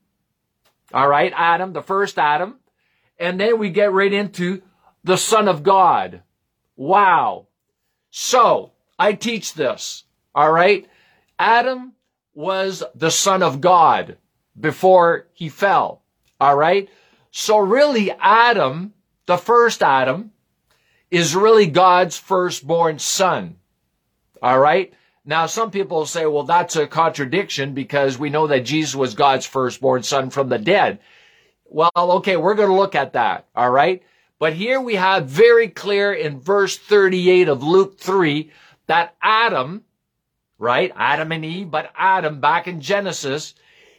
all 0.92 1.08
right, 1.08 1.32
Adam, 1.34 1.72
the 1.72 1.82
first 1.82 2.18
Adam. 2.18 2.56
And 3.18 3.40
then 3.40 3.58
we 3.58 3.70
get 3.70 3.92
right 3.92 4.12
into 4.12 4.62
the 5.04 5.16
Son 5.16 5.48
of 5.48 5.62
God. 5.62 6.22
Wow. 6.76 7.46
So, 8.10 8.72
I 8.98 9.12
teach 9.14 9.54
this. 9.54 10.04
All 10.34 10.50
right. 10.50 10.86
Adam 11.38 11.92
was 12.34 12.82
the 12.94 13.10
Son 13.10 13.42
of 13.42 13.60
God 13.60 14.18
before 14.58 15.26
he 15.32 15.48
fell. 15.48 16.02
All 16.40 16.56
right. 16.56 16.88
So 17.30 17.58
really, 17.58 18.10
Adam, 18.12 18.94
the 19.26 19.36
first 19.36 19.82
Adam, 19.82 20.32
is 21.10 21.36
really 21.36 21.66
God's 21.66 22.16
firstborn 22.16 22.98
son. 22.98 23.56
All 24.42 24.58
right. 24.58 24.92
Now, 25.28 25.46
some 25.46 25.72
people 25.72 26.06
say, 26.06 26.24
well, 26.24 26.44
that's 26.44 26.76
a 26.76 26.86
contradiction 26.86 27.74
because 27.74 28.16
we 28.16 28.30
know 28.30 28.46
that 28.46 28.64
Jesus 28.64 28.94
was 28.94 29.14
God's 29.14 29.44
firstborn 29.44 30.04
son 30.04 30.30
from 30.30 30.48
the 30.48 30.58
dead. 30.58 31.00
Well, 31.68 31.90
okay, 31.96 32.36
we're 32.36 32.54
going 32.54 32.68
to 32.68 32.74
look 32.76 32.94
at 32.94 33.14
that. 33.14 33.46
All 33.56 33.70
right. 33.70 34.04
But 34.38 34.52
here 34.52 34.80
we 34.80 34.94
have 34.94 35.26
very 35.26 35.68
clear 35.68 36.12
in 36.12 36.38
verse 36.38 36.78
38 36.78 37.48
of 37.48 37.64
Luke 37.64 37.98
3 37.98 38.52
that 38.86 39.16
Adam, 39.20 39.82
right? 40.58 40.92
Adam 40.94 41.32
and 41.32 41.44
Eve, 41.44 41.72
but 41.72 41.90
Adam 41.96 42.40
back 42.40 42.68
in 42.68 42.80
Genesis, 42.80 43.54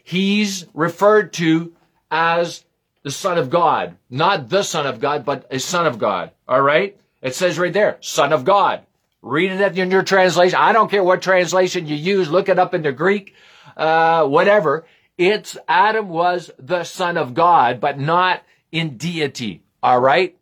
he's 0.06 0.66
referred 0.74 1.34
to 1.34 1.74
as 2.10 2.64
the 3.04 3.12
son 3.12 3.38
of 3.38 3.50
God. 3.50 3.98
Not 4.10 4.48
the 4.48 4.64
son 4.64 4.88
of 4.88 5.02
God, 5.02 5.26
but 5.26 5.46
a 5.52 5.60
son 5.60 5.88
of 5.88 6.00
God. 6.00 6.32
All 6.48 6.62
right. 6.62 6.98
It 7.22 7.36
says 7.36 7.60
right 7.60 7.74
there, 7.74 7.98
son 8.00 8.32
of 8.32 8.46
God. 8.46 8.84
Read 9.28 9.52
it 9.52 9.78
in 9.78 9.92
your 9.92 10.04
translation. 10.04 10.58
I 10.58 10.72
don't 10.72 10.90
care 10.90 11.04
what 11.04 11.22
translation 11.22 11.86
you 11.86 11.96
use. 11.96 12.30
Look 12.30 12.50
it 12.50 12.58
up 12.58 12.74
in 12.74 12.82
the 12.82 12.94
Greek, 12.94 13.34
uh, 13.76 14.26
whatever. 14.26 14.86
It's 15.18 15.58
Adam 15.68 16.10
was 16.10 16.52
the 16.58 16.84
son 16.84 17.18
of 17.18 17.34
God, 17.34 17.80
but 17.80 18.00
not 18.00 18.44
in 18.72 18.98
deity. 18.98 19.64
All 19.84 20.00
right. 20.00 20.38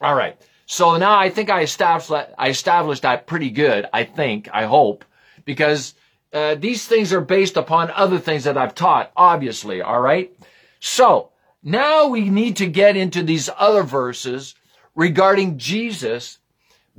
All 0.00 0.14
right. 0.14 0.36
So 0.66 0.96
now 0.96 1.16
I 1.18 1.30
think 1.30 1.48
I 1.48 1.62
established 1.62 2.10
I 2.36 2.48
established 2.48 3.02
that 3.02 3.26
pretty 3.26 3.50
good. 3.50 3.86
I 3.92 4.04
think, 4.04 4.48
I 4.52 4.64
hope, 4.64 5.04
because 5.44 5.94
uh, 6.32 6.56
these 6.56 6.86
things 6.86 7.12
are 7.12 7.20
based 7.20 7.56
upon 7.56 7.90
other 7.92 8.18
things 8.18 8.44
that 8.44 8.58
I've 8.58 8.74
taught, 8.74 9.12
obviously. 9.16 9.80
All 9.80 10.00
right. 10.00 10.36
So 10.80 11.30
now 11.62 12.08
we 12.08 12.28
need 12.28 12.56
to 12.56 12.66
get 12.66 12.96
into 12.96 13.22
these 13.22 13.48
other 13.56 13.84
verses 13.84 14.54
regarding 14.94 15.58
Jesus 15.58 16.38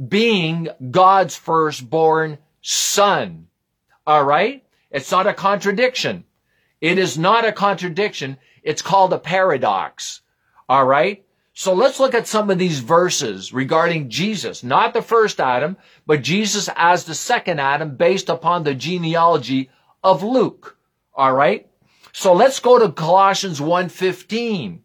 being 0.07 0.69
God's 0.91 1.35
firstborn 1.35 2.37
son. 2.61 3.47
All 4.05 4.23
right? 4.23 4.63
It's 4.91 5.11
not 5.11 5.27
a 5.27 5.33
contradiction. 5.33 6.23
It 6.79 6.97
is 6.97 7.17
not 7.17 7.45
a 7.45 7.51
contradiction. 7.51 8.37
It's 8.63 8.81
called 8.81 9.13
a 9.13 9.19
paradox. 9.19 10.21
All 10.69 10.85
right? 10.85 11.23
So 11.53 11.73
let's 11.73 11.99
look 11.99 12.13
at 12.13 12.27
some 12.27 12.51
of 12.51 12.59
these 12.59 12.81
verses 12.81 13.51
regarding 13.51 14.09
Jesus, 14.09 14.63
not 14.63 14.93
the 14.93 15.01
first 15.01 15.39
Adam, 15.39 15.75
but 16.05 16.21
Jesus 16.21 16.69
as 16.75 17.05
the 17.05 17.15
second 17.15 17.59
Adam 17.59 17.95
based 17.95 18.29
upon 18.29 18.63
the 18.63 18.75
genealogy 18.75 19.71
of 20.03 20.21
Luke. 20.21 20.77
All 21.15 21.33
right? 21.33 21.67
So 22.13 22.33
let's 22.33 22.59
go 22.59 22.77
to 22.77 22.91
Colossians 22.91 23.59
1:15. 23.59 24.83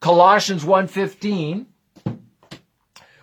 Colossians 0.00 0.62
1:15 0.64 1.66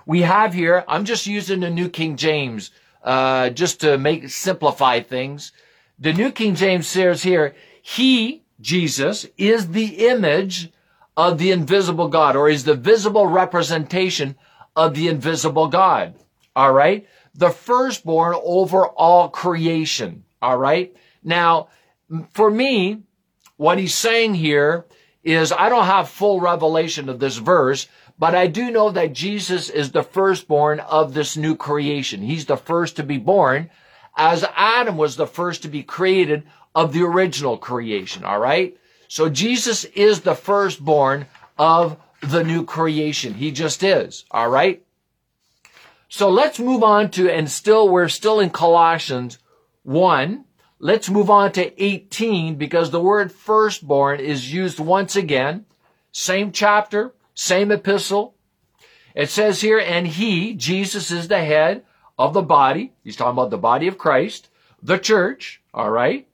we 0.06 0.22
have 0.22 0.54
here, 0.54 0.84
I'm 0.88 1.06
just 1.06 1.28
using 1.28 1.60
the 1.60 1.70
New 1.70 1.90
King 1.90 2.16
James, 2.16 2.72
uh, 3.04 3.50
just 3.50 3.82
to 3.82 3.98
make, 3.98 4.30
simplify 4.30 5.00
things. 5.00 5.52
The 6.00 6.14
New 6.14 6.32
King 6.32 6.56
James 6.56 6.88
says 6.88 7.24
here, 7.24 7.56
he, 7.82 8.44
Jesus, 8.60 9.26
is 9.38 9.70
the 9.70 10.08
image 10.08 10.72
of 11.18 11.38
the 11.38 11.52
invisible 11.52 12.08
God, 12.08 12.36
or 12.36 12.50
is 12.50 12.64
the 12.64 12.76
visible 12.76 13.28
representation 13.28 14.36
of 14.76 14.94
the 14.94 15.08
invisible 15.08 15.68
God. 15.68 16.16
All 16.56 16.72
right. 16.74 17.08
The 17.34 17.50
firstborn 17.50 18.36
over 18.44 18.88
all 18.88 19.30
creation. 19.30 20.24
All 20.42 20.58
right. 20.58 20.96
Now, 21.24 21.70
for 22.34 22.50
me, 22.50 23.04
what 23.58 23.78
he's 23.78 23.96
saying 23.96 24.36
here 24.36 24.86
is 25.24 25.52
I 25.52 25.70
don't 25.70 25.86
have 25.86 26.10
full 26.10 26.40
revelation 26.40 27.10
of 27.10 27.20
this 27.20 27.38
verse, 27.38 27.88
but 28.22 28.36
I 28.36 28.46
do 28.46 28.70
know 28.70 28.92
that 28.92 29.14
Jesus 29.14 29.68
is 29.68 29.94
the 29.94 30.04
firstborn 30.04 30.80
of 30.80 31.16
this 31.16 31.36
new 31.36 31.56
creation. 31.56 32.22
He's 32.22 32.46
the 32.46 32.56
first 32.56 32.98
to 32.98 33.04
be 33.04 33.18
born 33.18 33.72
as 34.16 34.46
Adam 34.56 34.96
was 34.96 35.16
the 35.16 35.26
first 35.26 35.64
to 35.64 35.68
be 35.68 35.82
created 35.82 36.44
of 36.76 36.94
the 36.94 37.02
original 37.02 37.58
creation. 37.58 38.24
All 38.24 38.38
right. 38.38 38.78
So 39.08 39.28
Jesus 39.28 39.86
is 39.86 40.22
the 40.22 40.36
firstborn 40.36 41.26
of 41.58 41.98
the 42.22 42.44
new 42.44 42.64
creation. 42.64 43.34
He 43.34 43.50
just 43.50 43.82
is. 43.82 44.24
All 44.30 44.50
right. 44.50 44.86
So 46.08 46.30
let's 46.30 46.60
move 46.60 46.84
on 46.84 47.10
to, 47.12 47.28
and 47.28 47.50
still, 47.50 47.90
we're 47.90 48.08
still 48.08 48.40
in 48.40 48.52
Colossians 48.52 49.40
1. 49.82 50.46
Let's 50.78 51.10
move 51.10 51.32
on 51.32 51.54
to 51.54 51.84
18 51.84 52.54
because 52.54 52.92
the 52.92 53.02
word 53.02 53.32
firstborn 53.32 54.20
is 54.20 54.54
used 54.54 54.80
once 54.80 55.16
again. 55.16 55.66
Same 56.12 56.52
chapter, 56.52 57.16
same 57.42 57.72
epistle. 57.72 58.36
It 59.16 59.30
says 59.30 59.62
here, 59.62 59.80
and 59.80 60.06
he, 60.06 60.54
Jesus 60.54 61.10
is 61.10 61.28
the 61.28 61.44
head 61.44 61.84
of 62.18 62.34
the 62.34 62.44
body. 62.44 62.94
He's 63.04 63.16
talking 63.16 63.34
about 63.34 63.50
the 63.50 63.58
body 63.58 63.88
of 63.88 63.98
Christ, 63.98 64.50
the 64.82 64.98
church, 64.98 65.62
all 65.74 65.90
right, 65.90 66.28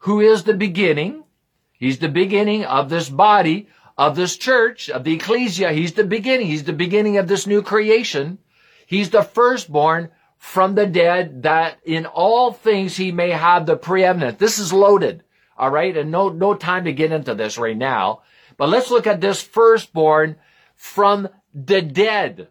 who 0.00 0.20
is 0.20 0.44
the 0.44 0.54
beginning. 0.54 1.24
He's 1.72 1.98
the 1.98 2.08
beginning 2.08 2.64
of 2.64 2.88
this 2.88 3.10
body, 3.10 3.68
of 3.98 4.16
this 4.16 4.36
church, 4.36 4.88
of 4.88 5.04
the 5.04 5.14
ecclesia. 5.14 5.72
He's 5.72 5.92
the 5.92 6.04
beginning. 6.04 6.46
He's 6.46 6.64
the 6.64 6.72
beginning 6.72 7.18
of 7.18 7.28
this 7.28 7.46
new 7.46 7.62
creation. 7.62 8.38
He's 8.86 9.10
the 9.10 9.22
firstborn 9.22 10.10
from 10.38 10.74
the 10.74 10.86
dead 10.86 11.42
that 11.42 11.78
in 11.84 12.06
all 12.06 12.52
things 12.52 12.96
he 12.96 13.12
may 13.12 13.30
have 13.30 13.66
the 13.66 13.76
preeminent. 13.76 14.38
This 14.38 14.58
is 14.58 14.72
loaded. 14.72 15.24
All 15.58 15.70
right. 15.70 15.96
And 15.96 16.10
no, 16.10 16.30
no 16.30 16.54
time 16.54 16.84
to 16.84 16.92
get 16.92 17.12
into 17.12 17.34
this 17.34 17.58
right 17.58 17.76
now. 17.76 18.22
But 18.56 18.70
let's 18.70 18.90
look 18.90 19.06
at 19.06 19.20
this 19.20 19.42
firstborn 19.42 20.36
from 20.74 21.28
the 21.54 21.82
dead. 21.82 22.48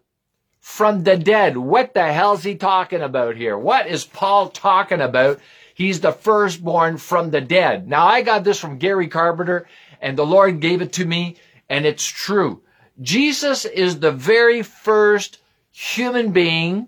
From 0.60 1.04
the 1.04 1.18
dead. 1.18 1.58
What 1.58 1.94
the 1.94 2.12
hell's 2.12 2.44
he 2.44 2.56
talking 2.56 3.02
about 3.02 3.36
here? 3.36 3.58
What 3.58 3.88
is 3.88 4.06
Paul 4.06 4.50
talking 4.50 5.02
about? 5.02 5.40
He's 5.76 6.02
the 6.02 6.12
firstborn 6.12 6.98
from 6.98 7.32
the 7.32 7.42
dead. 7.42 7.88
Now 7.88 8.06
I 8.06 8.22
got 8.22 8.44
this 8.44 8.60
from 8.60 8.78
Gary 8.78 9.08
Carpenter 9.08 9.68
and 10.02 10.18
the 10.18 10.26
Lord 10.26 10.60
gave 10.60 10.82
it 10.82 10.94
to 10.94 11.06
me 11.06 11.38
and 11.70 11.86
it's 11.86 12.06
true. 12.06 12.62
Jesus 13.02 13.66
is 13.66 14.00
the 14.00 14.12
very 14.12 14.62
first 14.62 15.40
human 15.72 16.32
being 16.32 16.88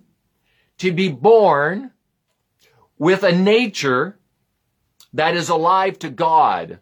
to 0.77 0.91
be 0.91 1.09
born 1.09 1.91
with 2.97 3.23
a 3.23 3.31
nature 3.31 4.17
that 5.13 5.35
is 5.35 5.49
alive 5.49 5.97
to 5.99 6.09
God. 6.09 6.79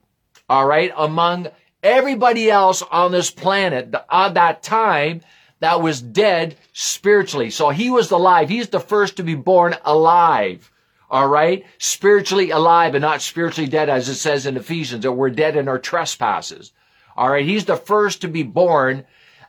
All 0.50 0.66
right. 0.66 0.92
Among 0.96 1.48
everybody 1.84 2.50
else 2.50 2.82
on 2.82 3.12
this 3.12 3.30
planet 3.30 3.94
at 4.10 4.34
that 4.34 4.64
time 4.64 5.22
that 5.60 5.82
was 5.82 6.02
dead 6.02 6.58
spiritually. 6.74 7.50
So 7.50 7.70
he 7.70 7.90
was 7.90 8.12
alive. 8.12 8.50
He's 8.50 8.70
the 8.70 8.80
first 8.80 9.18
to 9.18 9.24
be 9.24 9.36
born 9.36 9.76
alive. 9.86 10.72
All 11.10 11.28
right. 11.28 11.66
Spiritually 11.78 12.50
alive 12.50 12.96
and 12.96 13.02
not 13.02 13.22
spiritually 13.22 13.70
dead 13.70 13.88
as 13.88 14.10
it 14.10 14.16
says 14.16 14.46
in 14.46 14.58
Ephesians 14.58 15.04
that 15.04 15.12
we're 15.12 15.30
dead 15.30 15.56
in 15.56 15.68
our 15.68 15.80
trespasses. 15.80 16.72
All 17.16 17.30
right. 17.30 17.46
He's 17.46 17.66
the 17.66 17.78
first 17.78 18.22
to 18.22 18.28
be 18.28 18.44
born 18.44 19.06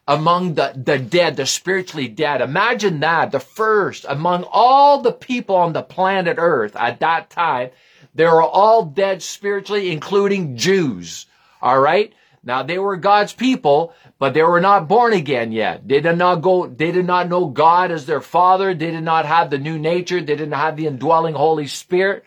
among 0.07 0.55
the, 0.55 0.73
the 0.77 0.99
dead, 0.99 1.37
the 1.37 1.47
spiritually 1.47 2.09
dead. 2.09 2.43
Imagine 2.43 3.01
that. 3.01 3.33
The 3.33 3.41
first 3.41 4.05
among 4.09 4.45
all 4.53 5.01
the 5.01 5.13
people 5.13 5.57
on 5.57 5.73
the 5.73 5.83
planet 5.83 6.37
earth 6.39 6.77
at 6.77 7.01
that 7.01 7.31
time, 7.31 7.71
they 8.15 8.25
were 8.27 8.43
all 8.43 8.85
dead 8.85 9.23
spiritually, 9.23 9.91
including 9.91 10.57
Jews. 10.57 11.27
All 11.63 11.81
right. 11.81 12.13
Now 12.45 12.63
they 12.63 12.79
were 12.79 12.97
God's 12.97 13.33
people, 13.33 13.95
but 14.19 14.35
they 14.35 14.43
were 14.43 14.61
not 14.61 14.89
born 14.89 15.13
again 15.13 15.53
yet. 15.53 15.87
They 15.89 16.01
did 16.01 16.19
not 16.19 16.37
go, 16.37 16.67
they 16.67 16.93
did 16.93 17.07
not 17.07 17.29
know 17.29 17.47
God 17.47 17.91
as 17.91 18.07
their 18.07 18.21
father. 18.21 18.75
They 18.75 18.91
did 18.91 19.05
not 19.05 19.25
have 19.25 19.51
the 19.51 19.59
new 19.59 19.79
nature. 19.79 20.21
They 20.21 20.37
didn't 20.37 20.53
have 20.53 20.77
the 20.77 20.87
indwelling 20.87 21.35
Holy 21.35 21.67
Spirit. 21.67 22.25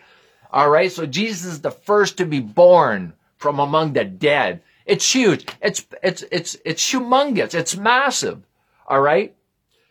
All 0.52 0.68
right. 0.68 0.90
So 0.90 1.06
Jesus 1.06 1.44
is 1.52 1.60
the 1.60 1.70
first 1.70 2.18
to 2.18 2.26
be 2.26 2.40
born 2.40 3.12
from 3.36 3.58
among 3.58 3.92
the 3.92 4.04
dead. 4.04 4.62
It's 4.84 5.12
huge. 5.12 5.46
It's, 5.60 5.86
it's, 6.02 6.24
it's, 6.32 6.56
it's 6.64 6.92
humongous. 6.92 7.54
It's 7.54 7.76
massive. 7.76 8.42
All 8.86 9.00
right. 9.00 9.34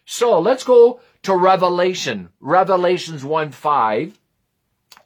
So 0.06 0.40
let's 0.40 0.64
go 0.64 1.00
to 1.24 1.36
Revelation, 1.36 2.30
Revelations 2.40 3.24
1 3.24 3.52
5. 3.52 4.20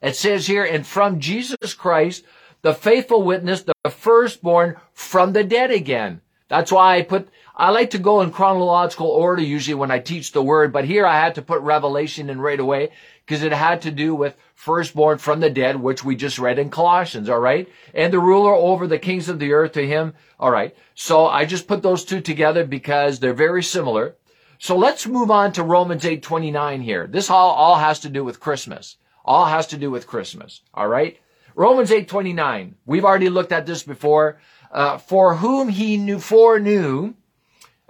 It 0.01 0.15
says 0.15 0.47
here, 0.47 0.63
and 0.63 0.85
from 0.85 1.19
Jesus 1.19 1.73
Christ, 1.73 2.23
the 2.61 2.73
faithful 2.73 3.23
witness, 3.23 3.63
the 3.63 3.89
firstborn 3.89 4.77
from 4.93 5.33
the 5.33 5.43
dead 5.43 5.71
again. 5.71 6.21
That's 6.47 6.71
why 6.71 6.97
I 6.97 7.03
put, 7.03 7.29
I 7.55 7.69
like 7.69 7.91
to 7.91 7.97
go 7.97 8.19
in 8.21 8.31
chronological 8.31 9.07
order 9.07 9.41
usually 9.41 9.75
when 9.75 9.89
I 9.89 9.99
teach 9.99 10.33
the 10.33 10.43
word, 10.43 10.73
but 10.73 10.83
here 10.83 11.05
I 11.05 11.17
had 11.17 11.35
to 11.35 11.41
put 11.41 11.61
Revelation 11.61 12.29
in 12.29 12.41
right 12.41 12.59
away 12.59 12.89
because 13.25 13.41
it 13.41 13.53
had 13.53 13.83
to 13.83 13.91
do 13.91 14.13
with 14.13 14.35
firstborn 14.53 15.17
from 15.17 15.39
the 15.39 15.49
dead, 15.49 15.77
which 15.77 16.03
we 16.03 16.15
just 16.17 16.37
read 16.37 16.59
in 16.59 16.69
Colossians, 16.69 17.29
alright? 17.29 17.69
And 17.93 18.11
the 18.11 18.19
ruler 18.19 18.53
over 18.53 18.85
the 18.85 18.99
kings 18.99 19.29
of 19.29 19.39
the 19.39 19.53
earth 19.53 19.71
to 19.73 19.87
him, 19.87 20.13
alright? 20.39 20.75
So 20.93 21.25
I 21.25 21.45
just 21.45 21.67
put 21.67 21.81
those 21.81 22.03
two 22.03 22.19
together 22.19 22.65
because 22.65 23.19
they're 23.19 23.33
very 23.33 23.63
similar. 23.63 24.15
So 24.59 24.75
let's 24.77 25.07
move 25.07 25.31
on 25.31 25.53
to 25.53 25.63
Romans 25.63 26.03
8:29 26.03 26.81
here. 26.81 27.07
This 27.07 27.29
all, 27.29 27.51
all 27.51 27.77
has 27.77 28.01
to 28.01 28.09
do 28.09 28.25
with 28.25 28.41
Christmas. 28.41 28.97
All 29.23 29.45
has 29.45 29.67
to 29.67 29.77
do 29.77 29.89
with 29.89 30.05
Christmas, 30.05 30.61
alright? 30.75 31.17
Romans 31.55 31.91
8:29. 31.91 32.75
We've 32.85 33.05
already 33.05 33.29
looked 33.29 33.51
at 33.51 33.65
this 33.65 33.83
before. 33.83 34.39
Uh, 34.71 34.97
for 34.97 35.35
whom 35.35 35.67
he 35.67 35.97
knew 35.97 36.17
foreknew, 36.17 37.13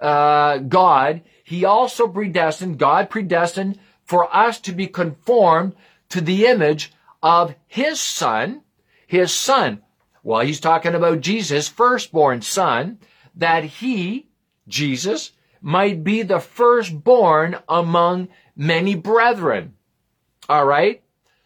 uh, 0.00 0.58
God, 0.58 1.22
he 1.44 1.64
also 1.64 2.08
predestined, 2.08 2.78
God 2.78 3.08
predestined 3.08 3.78
for 4.04 4.34
us 4.34 4.58
to 4.60 4.72
be 4.72 4.88
conformed 4.88 5.74
to 6.08 6.20
the 6.20 6.46
image 6.46 6.92
of 7.22 7.54
his 7.68 8.00
son, 8.00 8.62
his 9.06 9.32
son. 9.32 9.82
Well, 10.24 10.40
he's 10.40 10.60
talking 10.60 10.94
about 10.94 11.20
Jesus, 11.20 11.68
firstborn 11.68 12.42
son, 12.42 12.98
that 13.36 13.64
he, 13.64 14.28
Jesus, 14.66 15.32
might 15.60 16.02
be 16.02 16.22
the 16.22 16.40
firstborn 16.40 17.56
among 17.68 18.28
many 18.56 18.94
brethren. 18.96 19.74
All 20.48 20.66
right. 20.66 21.02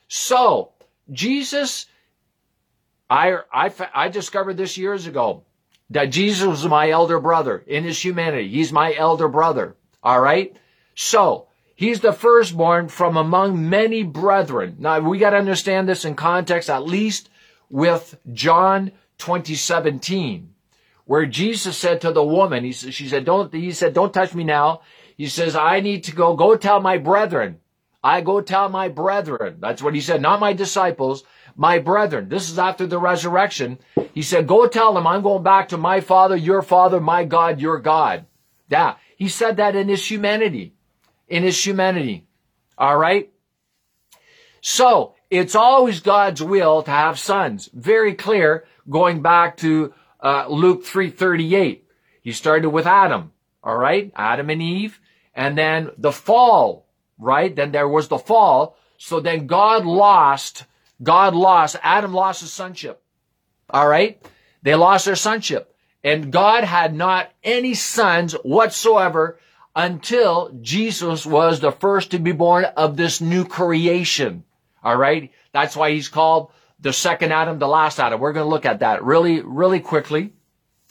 So 0.09 0.73
Jesus, 1.11 1.87
I, 3.09 3.39
I, 3.53 3.73
I 3.95 4.09
discovered 4.09 4.57
this 4.57 4.77
years 4.77 5.07
ago 5.07 5.45
that 5.91 6.07
Jesus 6.07 6.47
was 6.47 6.67
my 6.67 6.91
elder 6.91 7.21
brother 7.21 7.63
in 7.67 7.85
his 7.85 8.05
humanity. 8.05 8.49
He's 8.49 8.73
my 8.73 8.95
elder 8.95 9.29
brother. 9.29 9.77
All 10.03 10.21
right. 10.21 10.57
So 10.95 11.47
he's 11.75 12.01
the 12.01 12.13
firstborn 12.13 12.89
from 12.89 13.17
among 13.17 13.69
many 13.69 14.03
brethren. 14.03 14.77
Now 14.79 14.99
we 15.01 15.19
got 15.19 15.31
to 15.31 15.37
understand 15.37 15.89
this 15.89 16.05
in 16.05 16.15
context, 16.15 16.69
at 16.69 16.85
least 16.85 17.31
with 17.71 18.19
John 18.33 18.93
2017, 19.19 20.53
where 21.05 21.27
Jesus 21.27 21.79
said 21.79 22.01
to 22.01 22.13
the 22.13 22.25
woman, 22.25 22.65
he, 22.65 22.73
she 22.73 23.09
said, 23.09 23.25
don't, 23.25 23.53
he 23.53 23.73
said, 23.73 23.95
don't 23.95 24.13
touch 24.13 24.35
me 24.35 24.45
now. 24.45 24.81
He 25.17 25.29
says, 25.29 25.57
I 25.57 25.81
need 25.81 26.05
to 26.05 26.13
go, 26.13 26.35
go 26.35 26.57
tell 26.57 26.81
my 26.81 26.99
brethren. 26.99 27.61
I 28.03 28.21
go 28.21 28.41
tell 28.41 28.69
my 28.69 28.89
brethren. 28.89 29.57
That's 29.59 29.83
what 29.83 29.95
he 29.95 30.01
said, 30.01 30.21
not 30.21 30.41
my 30.41 30.53
disciples, 30.53 31.25
my 31.57 31.79
brethren. 31.79 32.29
This 32.29 32.51
is 32.51 32.59
after 32.59 32.87
the 32.87 32.99
resurrection. 32.99 33.79
He 34.13 34.23
said, 34.23 34.47
go 34.47 34.69
tell 34.69 34.95
them 34.95 35.07
I'm 35.07 35.23
going 35.23 35.43
back 35.43 35.69
to 35.71 35.79
my 35.79 36.01
father, 36.01 36.37
your 36.37 36.63
father, 36.63 37.01
my 37.01 37.25
God, 37.25 37.61
your 37.61 37.79
God. 37.79 38.27
Yeah. 38.69 38.97
He 39.17 39.29
said 39.29 39.57
that 39.57 39.75
in 39.75 39.89
his 39.89 40.09
humanity. 40.09 40.75
In 41.29 41.43
his 41.43 41.65
humanity. 41.65 42.27
All 42.77 42.97
right. 42.97 43.33
So 44.61 45.15
it's 45.31 45.55
always 45.55 46.01
God's 46.01 46.43
will 46.43 46.83
to 46.83 46.91
have 46.91 47.19
sons. 47.19 47.71
Very 47.73 48.15
clear 48.15 48.65
going 48.89 49.23
back 49.23 49.57
to 49.59 49.95
uh, 50.21 50.47
Luke 50.49 50.85
3:38. 50.85 51.83
He 52.21 52.33
started 52.33 52.71
with 52.71 52.87
Adam, 52.87 53.33
all 53.63 53.77
right? 53.77 54.13
Adam 54.17 54.51
and 54.51 54.61
Eve, 54.61 55.01
and 55.35 55.57
then 55.57 55.91
the 55.97 56.13
fall, 56.13 56.87
right? 57.19 57.55
Then 57.55 57.71
there 57.71 57.89
was 57.89 58.09
the 58.09 58.19
fall. 58.19 58.77
So 58.99 59.21
then 59.21 59.47
God 59.47 59.85
lost 59.85 60.65
God 61.03 61.35
lost, 61.35 61.77
Adam 61.83 62.13
lost 62.13 62.41
his 62.41 62.53
sonship. 62.53 63.03
All 63.71 63.87
right? 63.87 64.21
They 64.63 64.75
lost 64.75 65.05
their 65.05 65.17
sonship. 65.17 65.75
And 66.03 66.33
God 66.33 66.65
had 66.65 66.95
not 66.95 67.31
any 67.43 67.75
sons 67.75 68.33
whatsoever 68.33 69.39
until 69.75 70.51
Jesus 70.63 71.27
was 71.27 71.61
the 71.61 71.73
first 71.73 72.13
to 72.13 72.19
be 72.19 72.33
born 72.33 72.65
of 72.65 72.97
this 72.97 73.21
new 73.21 73.45
creation. 73.45 74.45
All 74.83 74.97
right? 74.97 75.33
That's 75.53 75.77
why 75.77 75.91
he's 75.91 76.09
called 76.09 76.51
the 76.81 76.93
second 76.93 77.33
Adam, 77.33 77.59
the 77.59 77.69
last 77.69 77.99
Adam. 77.99 78.21
We're 78.21 78.33
going 78.33 78.47
to 78.47 78.51
look 78.51 78.67
at 78.67 78.81
that 78.81 79.05
really, 79.05 79.41
really 79.41 79.81
quickly. 79.81 80.33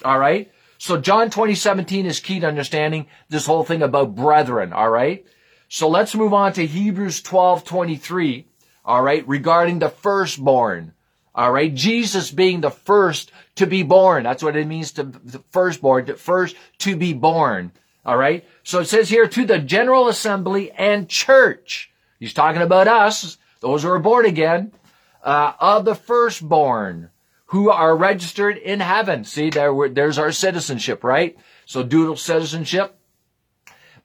All 0.03 0.19
right? 0.19 0.51
So 0.77 0.99
John 0.99 1.29
2017 1.29 2.05
is 2.05 2.19
key 2.19 2.41
to 2.41 2.47
understanding 2.47 3.07
this 3.29 3.45
whole 3.45 3.63
thing 3.63 3.81
about 3.81 4.15
brethren. 4.15 4.73
All 4.73 4.89
right? 4.89 5.25
So 5.69 5.87
let's 5.87 6.13
move 6.13 6.33
on 6.33 6.53
to 6.53 6.65
Hebrews 6.65 7.21
12, 7.21 7.63
23 7.63 8.47
all 8.85 9.01
right, 9.01 9.27
regarding 9.27 9.79
the 9.79 9.89
firstborn. 9.89 10.93
All 11.33 11.51
right, 11.51 11.73
Jesus 11.73 12.31
being 12.31 12.61
the 12.61 12.71
first 12.71 13.31
to 13.55 13.65
be 13.65 13.83
born. 13.83 14.23
That's 14.23 14.43
what 14.43 14.55
it 14.55 14.67
means 14.67 14.93
to 14.93 15.03
the 15.03 15.43
firstborn, 15.49 16.05
to 16.05 16.15
first 16.15 16.55
to 16.79 16.95
be 16.95 17.13
born. 17.13 17.71
All 18.05 18.15
right. 18.15 18.45
So 18.63 18.79
it 18.79 18.85
says 18.85 19.09
here 19.09 19.27
to 19.27 19.45
the 19.45 19.59
general 19.59 20.07
assembly 20.07 20.71
and 20.71 21.09
church. 21.09 21.91
He's 22.19 22.33
talking 22.33 22.61
about 22.61 22.87
us, 22.87 23.37
those 23.59 23.83
who 23.83 23.89
are 23.89 23.99
born 23.99 24.25
again, 24.25 24.71
uh, 25.23 25.53
of 25.59 25.85
the 25.85 25.95
firstborn 25.95 27.09
who 27.47 27.69
are 27.69 27.97
registered 27.97 28.57
in 28.57 28.79
heaven. 28.79 29.23
See, 29.23 29.49
there, 29.49 29.89
there's 29.89 30.19
our 30.19 30.31
citizenship, 30.31 31.03
right? 31.03 31.37
So 31.65 31.83
dual 31.83 32.15
citizenship. 32.15 32.97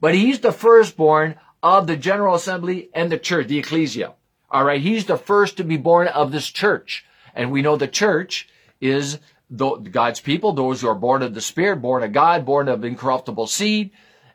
But 0.01 0.15
he's 0.15 0.41
the 0.41 0.53
firstborn 0.53 1.37
of 1.63 1.87
the 1.87 1.97
general 1.97 2.35
assembly 2.35 2.89
and 2.95 3.13
the 3.13 3.19
church, 3.19 3.49
the 3.49 3.59
ecclesia. 3.59 4.15
All 4.51 4.65
right. 4.65 4.81
He's 4.81 5.07
the 5.07 5.17
first 5.17 5.57
to 5.57 5.65
be 5.65 5.77
born 5.77 6.09
of 6.09 6.33
this 6.33 6.49
church. 6.49 7.05
And 7.35 7.53
we 7.53 7.63
know 7.63 7.77
the 7.77 7.89
church 7.89 8.49
is 8.81 9.19
the, 9.49 9.71
God's 9.77 10.21
people, 10.21 10.53
those 10.53 10.81
who 10.81 10.89
are 10.89 10.95
born 10.95 11.23
of 11.23 11.35
the 11.35 11.41
Spirit, 11.41 11.77
born 11.77 12.03
of 12.03 12.13
God, 12.13 12.45
born 12.45 12.69
of 12.69 12.85
incorruptible 12.85 13.47
seed. 13.47 13.91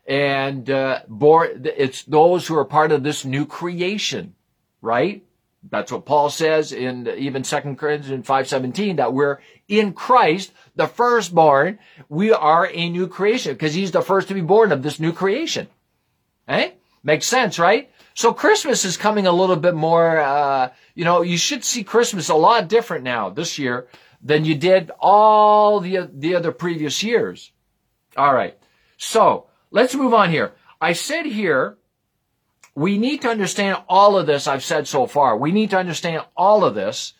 And, 0.08 0.69
uh, 0.69 1.01
born, 1.08 1.65
it's 1.78 2.04
those 2.04 2.47
who 2.47 2.58
are 2.58 2.65
part 2.65 2.91
of 2.91 3.04
this 3.04 3.25
new 3.25 3.45
creation, 3.45 4.36
right? 4.82 5.23
That's 5.69 5.91
what 5.91 6.06
Paul 6.06 6.30
says 6.30 6.71
in 6.71 7.08
even 7.08 7.43
2 7.43 7.75
Corinthians 7.75 8.28
5:17 8.28 8.97
that 8.97 9.13
we're 9.13 9.39
in 9.67 9.93
Christ, 9.93 10.51
the 10.75 10.88
firstborn, 10.88 11.80
we 12.08 12.32
are 12.32 12.69
a 12.71 12.89
new 12.89 13.08
creation 13.08 13.54
because 13.54 13.73
he's 13.73 13.91
the 13.91 14.01
first 14.01 14.28
to 14.28 14.36
be 14.36 14.41
born 14.41 14.71
of 14.71 14.84
this 14.84 14.99
new 14.99 15.12
creation. 15.12 15.67
Eh? 16.47 16.71
Makes 17.04 17.25
sense, 17.25 17.58
right? 17.58 17.89
So 18.15 18.34
Christmas 18.34 18.86
is 18.86 18.95
coming 18.95 19.28
a 19.28 19.32
little 19.34 19.58
bit 19.58 19.75
more, 19.75 20.19
uh, 20.19 20.71
you 20.93 21.04
know, 21.04 21.21
you 21.21 21.38
should 21.38 21.65
see 21.65 21.84
Christmas 21.84 22.30
a 22.30 22.36
lot 22.36 22.69
different 22.69 23.04
now 23.04 23.30
this 23.30 23.60
year 23.60 23.88
than 24.21 24.45
you 24.45 24.56
did 24.56 24.89
all 24.99 25.82
the, 25.82 26.10
the 26.13 26.34
other 26.36 26.54
previous 26.54 27.04
years. 27.04 27.51
All 28.15 28.34
right. 28.34 28.58
So 28.97 29.47
let's 29.69 29.95
move 29.95 30.13
on 30.13 30.30
here. 30.30 30.54
I 30.80 30.93
said 30.93 31.25
here, 31.25 31.78
we 32.73 32.97
need 32.97 33.21
to 33.23 33.30
understand 33.30 33.84
all 33.89 34.17
of 34.17 34.28
this 34.28 34.47
I've 34.47 34.63
said 34.63 34.88
so 34.88 35.08
far. 35.08 35.36
We 35.36 35.51
need 35.51 35.71
to 35.71 35.78
understand 35.78 36.23
all 36.38 36.63
of 36.63 36.73
this 36.73 37.15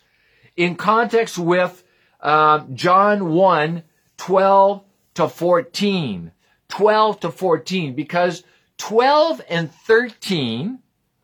in 0.56 0.76
context 0.76 1.36
with 1.36 1.84
uh, 2.22 2.64
John 2.72 3.34
1, 3.34 3.82
12 4.16 4.82
to 5.14 5.28
14. 5.28 6.32
12 6.68 7.20
to 7.20 7.30
14, 7.30 7.94
because 7.94 8.42
12 8.78 9.42
and 9.48 9.70
13 9.70 10.78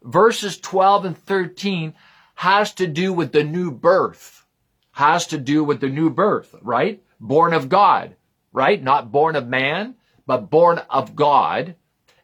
verses 0.05 0.59
12 0.59 1.05
and 1.05 1.19
13 1.19 1.95
has 2.35 2.75
to 2.75 2.87
do 2.87 3.13
with 3.13 3.33
the 3.33 3.45
new 3.45 3.71
birth. 3.71 4.47
Has 4.93 5.27
to 5.29 5.39
do 5.39 5.65
with 5.65 5.81
the 5.81 5.89
new 5.89 6.11
birth, 6.11 6.55
right? 6.61 7.03
Born 7.19 7.55
of 7.55 7.69
God, 7.69 8.17
right? 8.53 8.83
Not 8.83 9.13
born 9.13 9.37
of 9.37 9.49
man, 9.49 9.95
but 10.27 10.51
born 10.51 10.79
of 10.91 11.17
God. 11.17 11.77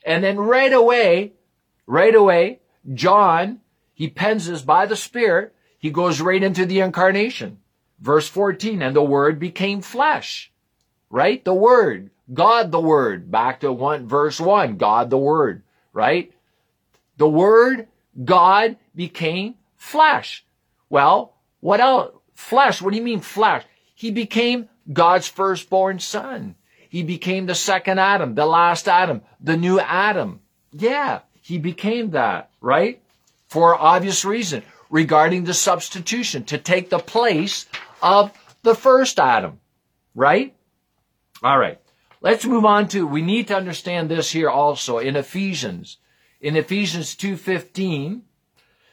And 0.05 0.23
then 0.23 0.38
right 0.38 0.73
away, 0.73 1.33
right 1.87 2.14
away, 2.14 2.61
John, 2.93 3.61
he 3.95 4.09
pens 4.09 4.47
this 4.47 4.62
by 4.62 4.87
the 4.87 4.97
Spirit. 4.97 5.55
He 5.79 5.91
goes 5.91 6.21
right 6.21 6.43
into 6.43 6.67
the 6.67 6.81
incarnation. 6.81 7.59
Verse 8.01 8.29
14, 8.29 8.81
and 8.81 8.95
the 8.95 9.03
Word 9.03 9.38
became 9.41 9.81
flesh, 9.81 10.53
right? 11.11 11.45
The 11.45 11.55
Word, 11.55 12.11
God 12.33 12.71
the 12.71 12.81
Word, 12.81 13.31
back 13.31 13.61
to 13.61 13.73
one, 13.73 14.07
verse 14.07 14.41
1, 14.41 14.77
God 14.77 15.11
the 15.11 15.19
Word, 15.19 15.64
right? 15.93 16.33
The 17.19 17.29
Word, 17.29 17.89
God, 18.25 18.77
became 18.95 19.57
flesh. 19.77 20.45
Well, 20.89 21.35
what 21.61 21.81
else? 21.81 22.15
Flesh, 22.35 22.81
what 22.81 22.91
do 22.91 22.97
you 22.97 23.03
mean 23.03 23.21
flesh? 23.21 23.65
He 23.95 24.11
became 24.11 24.69
God's 24.93 25.29
firstborn 25.29 25.99
son. 25.99 26.55
He 26.89 27.03
became 27.03 27.47
the 27.47 27.55
second 27.55 27.99
Adam, 27.99 28.35
the 28.35 28.47
last 28.47 28.89
Adam, 28.89 29.23
the 29.41 29.57
new 29.57 29.79
Adam. 29.79 30.41
Yeah, 30.73 31.21
he 31.43 31.59
became 31.59 32.11
that, 32.11 32.51
right? 32.61 33.03
For 33.49 33.75
obvious 33.75 34.25
reason 34.25 34.63
regarding 34.89 35.45
the 35.45 35.55
substitution 35.55 36.45
to 36.45 36.59
take 36.59 36.89
the 36.89 36.99
place 36.99 37.67
of 38.01 38.33
the 38.63 38.75
first 38.75 39.19
Adam, 39.19 39.61
right? 40.15 40.55
All 41.43 41.59
right. 41.59 41.81
Let's 42.21 42.47
move 42.47 42.65
on 42.65 42.89
to, 42.89 43.07
we 43.07 43.23
need 43.23 43.49
to 43.49 43.57
understand 43.57 44.09
this 44.09 44.31
here 44.31 44.51
also 44.51 44.99
in 44.99 45.15
Ephesians. 45.17 45.99
In 46.40 46.57
Ephesians 46.57 47.16
2.15, 47.16 48.22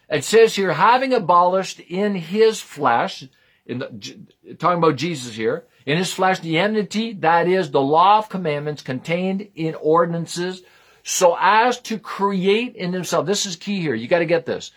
it 0.09 0.23
says 0.23 0.55
here, 0.55 0.73
having 0.73 1.13
abolished 1.13 1.79
in 1.79 2.15
his 2.15 2.59
flesh, 2.59 3.23
in 3.65 3.79
the, 3.79 4.55
talking 4.57 4.79
about 4.79 4.95
Jesus 4.95 5.35
here, 5.35 5.65
in 5.85 5.97
his 5.97 6.11
flesh 6.11 6.39
the 6.39 6.57
enmity, 6.57 7.13
that 7.13 7.47
is 7.47 7.69
the 7.69 7.81
law 7.81 8.17
of 8.17 8.29
commandments 8.29 8.81
contained 8.81 9.49
in 9.55 9.75
ordinances, 9.75 10.63
so 11.03 11.37
as 11.39 11.79
to 11.81 11.99
create 11.99 12.75
in 12.75 12.93
himself, 12.93 13.27
this 13.27 13.45
is 13.45 13.55
key 13.55 13.79
here, 13.79 13.93
you 13.93 14.07
gotta 14.07 14.25
get 14.25 14.45
this, 14.45 14.71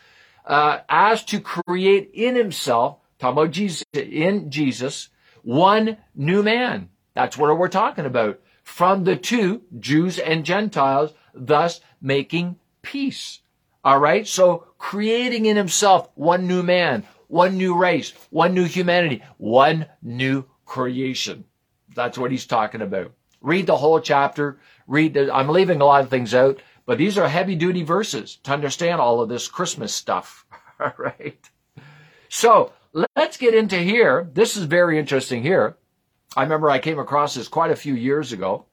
uh, 0.44 0.81
as 0.88 1.24
to 1.24 1.40
create 1.40 2.11
in 2.12 2.37
himself, 2.37 2.98
talking 3.18 3.38
about 3.38 3.50
Jesus, 3.50 3.85
in 3.94 4.50
Jesus, 4.50 5.09
one 5.42 5.96
new 6.14 6.42
man. 6.42 6.90
That's 7.14 7.38
what 7.38 7.57
we're 7.59 7.68
talking 7.68 8.04
about. 8.04 8.40
From 8.62 9.04
the 9.04 9.16
two, 9.16 9.62
Jews 9.78 10.18
and 10.18 10.44
Gentiles, 10.44 11.14
thus 11.46 11.81
making 12.01 12.57
peace. 12.83 13.40
All 13.85 13.98
right. 13.98 14.27
So 14.27 14.66
creating 14.79 15.46
in 15.46 15.57
himself 15.57 16.09
one 16.14 16.46
new 16.46 16.62
man, 16.62 17.05
one 17.29 17.57
new 17.57 17.77
race, 17.77 18.12
one 18.31 18.55
new 18.55 18.64
humanity, 18.64 19.22
one 19.37 19.87
new 20.03 20.44
creation. 20.66 21.44
That's 21.94 22.18
what 22.18 22.31
he's 22.31 22.46
talking 22.46 22.83
about. 22.83 23.12
Read 23.40 23.66
the 23.66 23.77
whole 23.77 24.01
chapter. 24.01 24.59
Read 24.87 25.14
the, 25.14 25.35
I'm 25.35 25.48
leaving 25.48 25.81
a 25.81 25.85
lot 25.85 26.03
of 26.03 26.11
things 26.11 26.35
out, 26.35 26.61
but 26.87 26.98
these 26.98 27.18
are 27.18 27.29
heavy 27.29 27.55
duty 27.55 27.83
verses 27.83 28.37
to 28.44 28.53
understand 28.53 29.01
all 29.01 29.20
of 29.20 29.29
this 29.29 29.48
Christmas 29.48 29.94
stuff. 29.94 30.46
All 30.81 30.92
right. 30.96 31.48
So 32.29 32.72
let's 32.92 33.37
get 33.37 33.55
into 33.55 33.77
here. 33.79 34.29
This 34.33 34.57
is 34.57 34.64
very 34.64 34.98
interesting 34.98 35.42
here. 35.42 35.77
I 36.37 36.42
remember 36.42 36.70
I 36.70 36.79
came 36.79 36.98
across 36.98 37.35
this 37.35 37.48
quite 37.48 37.70
a 37.70 37.77
few 37.77 37.94
years 37.94 38.33
ago. 38.33 38.66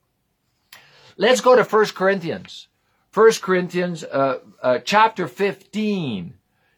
Let's 1.17 1.41
go 1.41 1.55
to 1.55 1.63
1 1.63 1.85
Corinthians. 1.87 2.67
1 3.13 3.31
Corinthians 3.41 4.03
uh, 4.03 4.39
uh, 4.61 4.79
chapter 4.79 5.27
15. 5.27 6.33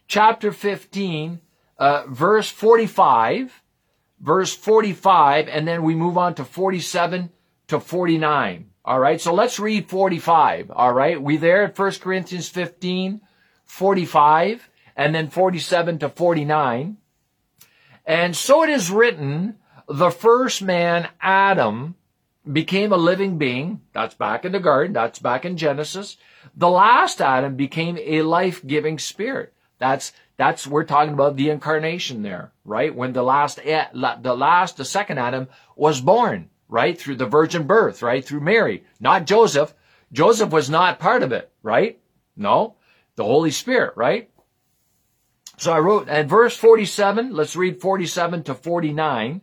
Chapter 0.07 0.51
15, 0.51 1.41
uh, 1.77 2.03
verse 2.07 2.49
45. 2.49 3.63
Verse 4.19 4.55
45, 4.55 5.47
and 5.47 5.67
then 5.67 5.83
we 5.83 5.93
move 5.93 6.17
on 6.17 6.33
to 6.35 6.43
47 6.43 7.29
to 7.67 7.79
49. 7.79 8.71
All 8.83 8.99
right, 8.99 9.21
so 9.21 9.31
let's 9.31 9.59
read 9.59 9.89
45. 9.89 10.71
All 10.71 10.93
right, 10.93 11.21
we 11.21 11.37
there 11.37 11.65
at 11.65 11.77
1 11.77 11.91
Corinthians 12.01 12.49
15, 12.49 13.21
45, 13.65 14.69
and 14.95 15.13
then 15.13 15.29
47 15.29 15.99
to 15.99 16.09
49. 16.09 16.97
And 18.05 18.35
so 18.35 18.63
it 18.63 18.71
is 18.71 18.89
written, 18.89 19.57
the 19.87 20.09
first 20.09 20.63
man, 20.63 21.09
Adam, 21.21 21.95
became 22.51 22.91
a 22.91 22.97
living 22.97 23.37
being. 23.37 23.81
That's 23.93 24.15
back 24.15 24.45
in 24.45 24.51
the 24.51 24.59
garden. 24.59 24.93
That's 24.93 25.19
back 25.19 25.45
in 25.45 25.57
Genesis. 25.57 26.17
The 26.55 26.69
last 26.69 27.21
Adam 27.21 27.55
became 27.55 27.97
a 27.99 28.21
life-giving 28.21 28.99
spirit. 28.99 29.53
That's, 29.79 30.11
that's, 30.37 30.65
we're 30.65 30.83
talking 30.83 31.13
about 31.13 31.35
the 31.35 31.49
incarnation 31.49 32.23
there, 32.23 32.51
right? 32.65 32.93
When 32.93 33.13
the 33.13 33.23
last, 33.23 33.59
eh, 33.63 33.85
the 33.93 34.35
last, 34.35 34.77
the 34.77 34.85
second 34.85 35.19
Adam 35.19 35.47
was 35.75 36.01
born, 36.01 36.49
right? 36.67 36.99
Through 36.99 37.15
the 37.15 37.25
virgin 37.25 37.67
birth, 37.67 38.01
right? 38.01 38.25
Through 38.25 38.41
Mary, 38.41 38.83
not 38.99 39.27
Joseph. 39.27 39.73
Joseph 40.11 40.51
was 40.51 40.69
not 40.69 40.99
part 40.99 41.23
of 41.23 41.31
it, 41.31 41.51
right? 41.61 41.99
No. 42.35 42.75
The 43.15 43.23
Holy 43.23 43.51
Spirit, 43.51 43.93
right? 43.95 44.29
So 45.57 45.73
I 45.73 45.79
wrote 45.79 46.07
at 46.07 46.27
verse 46.27 46.55
47, 46.55 47.33
let's 47.33 47.55
read 47.55 47.81
47 47.81 48.43
to 48.43 48.53
49. 48.53 49.41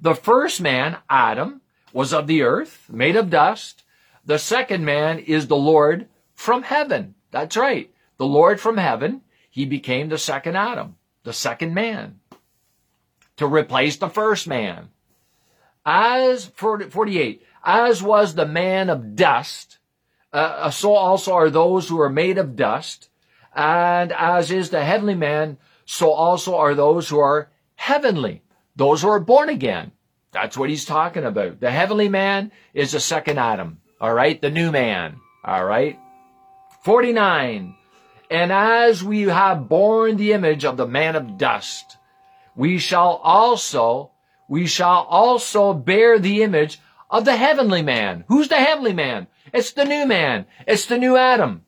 The 0.00 0.14
first 0.14 0.60
man, 0.62 0.96
Adam, 1.08 1.59
was 1.92 2.12
of 2.12 2.26
the 2.26 2.42
earth, 2.42 2.86
made 2.90 3.16
of 3.16 3.30
dust. 3.30 3.82
The 4.24 4.38
second 4.38 4.84
man 4.84 5.18
is 5.18 5.46
the 5.46 5.56
Lord 5.56 6.08
from 6.34 6.62
heaven. 6.62 7.14
That's 7.30 7.56
right. 7.56 7.90
The 8.16 8.26
Lord 8.26 8.60
from 8.60 8.76
heaven. 8.76 9.22
He 9.50 9.64
became 9.64 10.08
the 10.08 10.18
second 10.18 10.56
Adam, 10.56 10.96
the 11.24 11.32
second 11.32 11.74
man, 11.74 12.20
to 13.36 13.46
replace 13.46 13.96
the 13.96 14.08
first 14.08 14.46
man. 14.46 14.90
As, 15.84 16.46
48, 16.46 17.42
as 17.64 18.02
was 18.02 18.34
the 18.34 18.46
man 18.46 18.88
of 18.88 19.16
dust, 19.16 19.78
uh, 20.32 20.70
so 20.70 20.94
also 20.94 21.32
are 21.32 21.50
those 21.50 21.88
who 21.88 22.00
are 22.00 22.10
made 22.10 22.38
of 22.38 22.54
dust, 22.54 23.08
and 23.54 24.12
as 24.12 24.50
is 24.50 24.70
the 24.70 24.84
heavenly 24.84 25.16
man, 25.16 25.58
so 25.84 26.12
also 26.12 26.54
are 26.56 26.74
those 26.74 27.08
who 27.08 27.18
are 27.18 27.50
heavenly, 27.74 28.42
those 28.76 29.02
who 29.02 29.08
are 29.08 29.18
born 29.18 29.48
again. 29.48 29.90
That's 30.32 30.56
what 30.56 30.70
he's 30.70 30.84
talking 30.84 31.24
about. 31.24 31.60
The 31.60 31.70
heavenly 31.70 32.08
man 32.08 32.52
is 32.72 32.92
the 32.92 33.00
second 33.00 33.38
Adam. 33.38 33.80
All 34.00 34.14
right. 34.14 34.40
The 34.40 34.50
new 34.50 34.70
man. 34.70 35.20
All 35.44 35.64
right. 35.64 35.98
49. 36.82 37.74
And 38.30 38.52
as 38.52 39.02
we 39.02 39.22
have 39.22 39.68
borne 39.68 40.16
the 40.16 40.32
image 40.32 40.64
of 40.64 40.76
the 40.76 40.86
man 40.86 41.16
of 41.16 41.36
dust, 41.36 41.96
we 42.54 42.78
shall 42.78 43.20
also, 43.24 44.12
we 44.48 44.66
shall 44.66 45.02
also 45.08 45.72
bear 45.72 46.18
the 46.18 46.42
image 46.42 46.78
of 47.10 47.24
the 47.24 47.36
heavenly 47.36 47.82
man. 47.82 48.24
Who's 48.28 48.48
the 48.48 48.56
heavenly 48.56 48.92
man? 48.92 49.26
It's 49.52 49.72
the 49.72 49.84
new 49.84 50.06
man. 50.06 50.46
It's 50.66 50.86
the 50.86 50.98
new 50.98 51.16
Adam. 51.16 51.64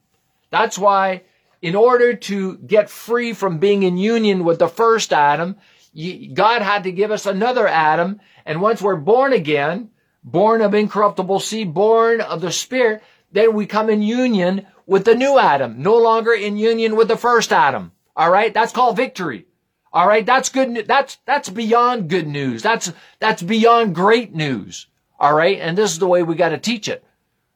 That's 0.50 0.78
why 0.78 1.22
in 1.60 1.74
order 1.76 2.14
to 2.14 2.58
get 2.58 2.90
free 2.90 3.32
from 3.32 3.58
being 3.58 3.82
in 3.84 3.96
union 3.96 4.44
with 4.44 4.58
the 4.58 4.68
first 4.68 5.12
Adam, 5.12 5.56
God 5.94 6.62
had 6.62 6.84
to 6.84 6.92
give 6.92 7.10
us 7.10 7.26
another 7.26 7.68
Adam 7.68 8.20
and 8.44 8.60
once 8.60 8.82
we're 8.82 8.96
born 8.96 9.32
again, 9.32 9.90
born 10.24 10.62
of 10.62 10.74
incorruptible 10.74 11.40
seed, 11.40 11.74
born 11.74 12.20
of 12.20 12.40
the 12.40 12.52
Spirit, 12.52 13.02
then 13.30 13.54
we 13.54 13.66
come 13.66 13.88
in 13.88 14.02
union 14.02 14.66
with 14.86 15.04
the 15.04 15.14
new 15.14 15.38
Adam, 15.38 15.82
no 15.82 15.96
longer 15.96 16.32
in 16.32 16.56
union 16.56 16.96
with 16.96 17.08
the 17.08 17.16
first 17.16 17.52
Adam. 17.52 17.92
All 18.16 18.30
right. 18.30 18.52
That's 18.52 18.72
called 18.72 18.96
victory. 18.96 19.46
All 19.92 20.06
right. 20.06 20.24
That's 20.26 20.48
good. 20.48 20.86
That's, 20.86 21.18
that's 21.24 21.48
beyond 21.48 22.10
good 22.10 22.26
news. 22.26 22.62
That's, 22.62 22.92
that's 23.20 23.42
beyond 23.42 23.94
great 23.94 24.34
news. 24.34 24.86
All 25.18 25.34
right. 25.34 25.58
And 25.58 25.78
this 25.78 25.92
is 25.92 25.98
the 25.98 26.08
way 26.08 26.22
we 26.22 26.34
got 26.34 26.50
to 26.50 26.58
teach 26.58 26.88
it. 26.88 27.04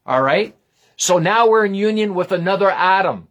All 0.05 0.23
right. 0.23 0.55
So 0.97 1.19
now 1.19 1.49
we're 1.49 1.67
in 1.67 1.75
union 1.75 2.15
with 2.15 2.33
another 2.33 2.71
Adam. 2.71 3.29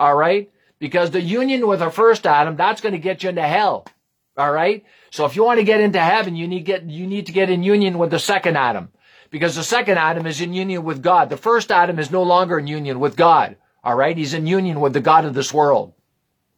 All 0.00 0.16
right. 0.16 0.50
Because 0.78 1.10
the 1.10 1.20
union 1.20 1.66
with 1.66 1.80
the 1.80 1.90
first 1.90 2.26
Adam, 2.26 2.56
that's 2.56 2.80
going 2.80 2.92
to 2.92 2.98
get 2.98 3.22
you 3.22 3.28
into 3.28 3.42
hell. 3.42 3.86
All 4.36 4.52
right. 4.52 4.84
So 5.10 5.24
if 5.24 5.34
you 5.34 5.44
want 5.44 5.60
to 5.60 5.64
get 5.64 5.80
into 5.80 5.98
heaven, 5.98 6.36
you 6.36 6.46
need 6.46 6.64
get, 6.64 6.84
you 6.84 7.06
need 7.06 7.26
to 7.26 7.32
get 7.32 7.50
in 7.50 7.62
union 7.62 7.98
with 7.98 8.10
the 8.10 8.18
second 8.18 8.56
Adam 8.56 8.90
because 9.30 9.56
the 9.56 9.64
second 9.64 9.98
Adam 9.98 10.26
is 10.26 10.40
in 10.40 10.52
union 10.52 10.84
with 10.84 11.02
God. 11.02 11.30
The 11.30 11.36
first 11.36 11.72
Adam 11.72 11.98
is 11.98 12.10
no 12.10 12.22
longer 12.22 12.58
in 12.58 12.66
union 12.66 13.00
with 13.00 13.16
God. 13.16 13.56
All 13.82 13.94
right. 13.94 14.16
He's 14.16 14.34
in 14.34 14.46
union 14.46 14.80
with 14.80 14.92
the 14.92 15.00
God 15.00 15.24
of 15.24 15.34
this 15.34 15.54
world. 15.54 15.94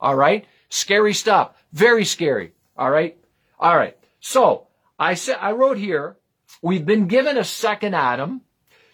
All 0.01 0.17
right. 0.17 0.47
Scary 0.69 1.15
stuff. 1.15 1.53
Very 1.73 2.05
scary. 2.05 2.53
All 2.77 2.91
right. 2.91 3.17
All 3.61 3.77
right. 3.77 3.97
So 4.21 4.67
I 4.99 5.15
said, 5.15 5.37
I 5.41 5.53
wrote 5.53 5.79
here, 5.79 6.17
we've 6.63 6.87
been 6.87 7.07
given 7.07 7.39
a 7.39 7.45
second 7.45 7.95
Adam 7.95 8.43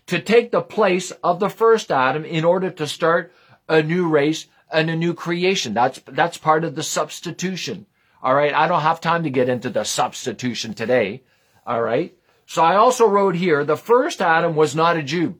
to 0.06 0.20
take 0.20 0.50
the 0.50 0.60
place 0.60 1.10
of 1.22 1.40
the 1.40 1.48
first 1.48 1.90
Adam 1.90 2.24
in 2.24 2.44
order 2.44 2.70
to 2.70 2.86
start 2.86 3.32
a 3.68 3.82
new 3.82 4.08
race 4.08 4.46
and 4.70 4.90
a 4.90 4.96
new 4.96 5.14
creation. 5.14 5.72
That's, 5.72 6.00
that's 6.06 6.36
part 6.36 6.64
of 6.64 6.74
the 6.74 6.82
substitution. 6.82 7.86
All 8.24 8.34
right. 8.34 8.54
I 8.54 8.68
don't 8.68 8.80
have 8.80 9.02
time 9.02 9.24
to 9.24 9.30
get 9.30 9.50
into 9.50 9.68
the 9.68 9.84
substitution 9.84 10.72
today. 10.72 11.24
All 11.66 11.82
right. 11.82 12.16
So 12.46 12.62
I 12.62 12.76
also 12.76 13.06
wrote 13.06 13.36
here, 13.36 13.64
the 13.64 13.76
first 13.76 14.22
Adam 14.22 14.56
was 14.56 14.74
not 14.74 14.96
a 14.96 15.02
Jew. 15.02 15.38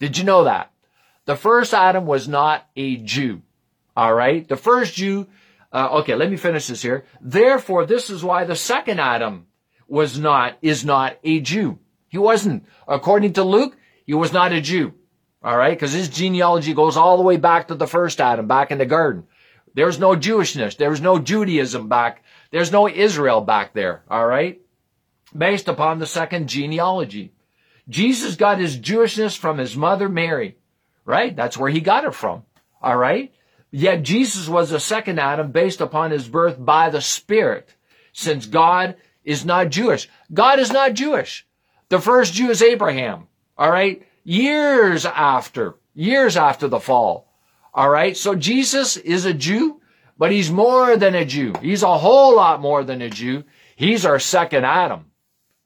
Did 0.00 0.18
you 0.18 0.24
know 0.24 0.44
that? 0.44 0.72
The 1.26 1.36
first 1.36 1.72
Adam 1.72 2.06
was 2.06 2.26
not 2.26 2.68
a 2.74 2.96
Jew. 2.96 3.42
All 3.96 4.12
right. 4.12 4.46
The 4.48 4.56
first 4.56 4.94
Jew, 4.94 5.28
uh, 5.72 6.00
okay, 6.00 6.16
let 6.16 6.28
me 6.28 6.36
finish 6.36 6.66
this 6.66 6.82
here. 6.82 7.04
Therefore, 7.20 7.86
this 7.86 8.10
is 8.10 8.24
why 8.24 8.44
the 8.44 8.56
second 8.56 8.98
Adam 8.98 9.46
was 9.86 10.18
not, 10.18 10.58
is 10.62 10.84
not 10.84 11.16
a 11.22 11.38
Jew. 11.38 11.78
He 12.08 12.18
wasn't. 12.18 12.66
According 12.88 13.34
to 13.34 13.44
Luke, 13.44 13.76
he 14.04 14.14
was 14.14 14.32
not 14.32 14.52
a 14.52 14.60
Jew. 14.60 14.94
All 15.44 15.56
right. 15.56 15.78
Cause 15.78 15.92
his 15.92 16.08
genealogy 16.08 16.74
goes 16.74 16.96
all 16.96 17.16
the 17.16 17.22
way 17.22 17.36
back 17.36 17.68
to 17.68 17.76
the 17.76 17.86
first 17.86 18.20
Adam, 18.20 18.48
back 18.48 18.72
in 18.72 18.78
the 18.78 18.86
garden. 18.86 19.28
There's 19.74 19.98
no 19.98 20.16
Jewishness. 20.16 20.76
There's 20.76 21.00
no 21.00 21.18
Judaism 21.18 21.88
back. 21.88 22.24
There's 22.50 22.72
no 22.72 22.88
Israel 22.88 23.40
back 23.40 23.72
there. 23.72 24.02
All 24.10 24.26
right. 24.26 24.60
Based 25.36 25.68
upon 25.68 25.98
the 25.98 26.06
second 26.06 26.48
genealogy. 26.48 27.32
Jesus 27.88 28.36
got 28.36 28.58
his 28.58 28.78
Jewishness 28.78 29.36
from 29.36 29.58
his 29.58 29.76
mother 29.76 30.08
Mary. 30.08 30.56
Right? 31.04 31.34
That's 31.34 31.56
where 31.56 31.70
he 31.70 31.80
got 31.80 32.04
it 32.04 32.14
from. 32.14 32.44
All 32.82 32.96
right. 32.96 33.32
Yet 33.70 34.02
Jesus 34.02 34.48
was 34.48 34.72
a 34.72 34.80
second 34.80 35.20
Adam 35.20 35.52
based 35.52 35.80
upon 35.80 36.10
his 36.10 36.28
birth 36.28 36.56
by 36.58 36.90
the 36.90 37.00
Spirit. 37.00 37.74
Since 38.12 38.46
God 38.46 38.96
is 39.24 39.44
not 39.44 39.70
Jewish. 39.70 40.08
God 40.32 40.58
is 40.58 40.72
not 40.72 40.94
Jewish. 40.94 41.46
The 41.88 42.00
first 42.00 42.34
Jew 42.34 42.50
is 42.50 42.62
Abraham. 42.62 43.28
All 43.56 43.70
right. 43.70 44.06
Years 44.24 45.06
after, 45.06 45.76
years 45.94 46.36
after 46.36 46.68
the 46.68 46.80
fall. 46.80 47.29
All 47.72 47.88
right. 47.88 48.16
So 48.16 48.34
Jesus 48.34 48.96
is 48.96 49.24
a 49.24 49.34
Jew, 49.34 49.80
but 50.18 50.32
he's 50.32 50.50
more 50.50 50.96
than 50.96 51.14
a 51.14 51.24
Jew. 51.24 51.54
He's 51.62 51.82
a 51.82 51.98
whole 51.98 52.36
lot 52.36 52.60
more 52.60 52.84
than 52.84 53.00
a 53.02 53.10
Jew. 53.10 53.44
He's 53.76 54.04
our 54.04 54.18
second 54.18 54.64
Adam. 54.64 55.06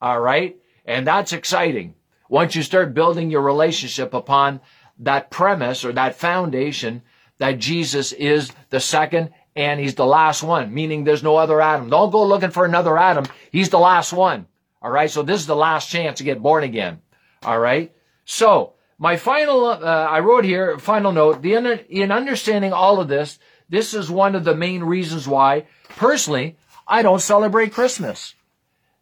All 0.00 0.20
right. 0.20 0.56
And 0.84 1.06
that's 1.06 1.32
exciting. 1.32 1.94
Once 2.28 2.54
you 2.54 2.62
start 2.62 2.94
building 2.94 3.30
your 3.30 3.42
relationship 3.42 4.12
upon 4.14 4.60
that 4.98 5.30
premise 5.30 5.84
or 5.84 5.92
that 5.92 6.16
foundation 6.16 7.02
that 7.38 7.58
Jesus 7.58 8.12
is 8.12 8.52
the 8.70 8.80
second 8.80 9.30
and 9.56 9.80
he's 9.80 9.94
the 9.94 10.06
last 10.06 10.42
one, 10.42 10.74
meaning 10.74 11.04
there's 11.04 11.22
no 11.22 11.36
other 11.36 11.60
Adam. 11.60 11.88
Don't 11.88 12.10
go 12.10 12.26
looking 12.26 12.50
for 12.50 12.64
another 12.64 12.98
Adam. 12.98 13.24
He's 13.50 13.70
the 13.70 13.78
last 13.78 14.12
one. 14.12 14.46
All 14.82 14.90
right. 14.90 15.10
So 15.10 15.22
this 15.22 15.40
is 15.40 15.46
the 15.46 15.56
last 15.56 15.90
chance 15.90 16.18
to 16.18 16.24
get 16.24 16.42
born 16.42 16.64
again. 16.64 17.00
All 17.42 17.58
right. 17.58 17.94
So 18.24 18.74
my 18.98 19.16
final, 19.16 19.66
uh, 19.66 19.78
I 19.78 20.20
wrote 20.20 20.44
here, 20.44 20.78
final 20.78 21.12
note, 21.12 21.42
the, 21.42 21.54
in 21.88 22.12
understanding 22.12 22.72
all 22.72 23.00
of 23.00 23.08
this, 23.08 23.38
this 23.68 23.94
is 23.94 24.10
one 24.10 24.34
of 24.34 24.44
the 24.44 24.54
main 24.54 24.84
reasons 24.84 25.26
why 25.26 25.66
personally, 25.90 26.56
I 26.86 27.02
don't 27.02 27.20
celebrate 27.20 27.72
Christmas. 27.72 28.34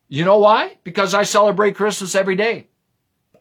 You 0.09 0.24
know 0.24 0.38
why? 0.38 0.78
Because 0.85 1.14
I 1.14 1.24
celebrate 1.24 1.74
Christmas 1.74 2.14
every 2.14 2.37
day. 2.37 2.68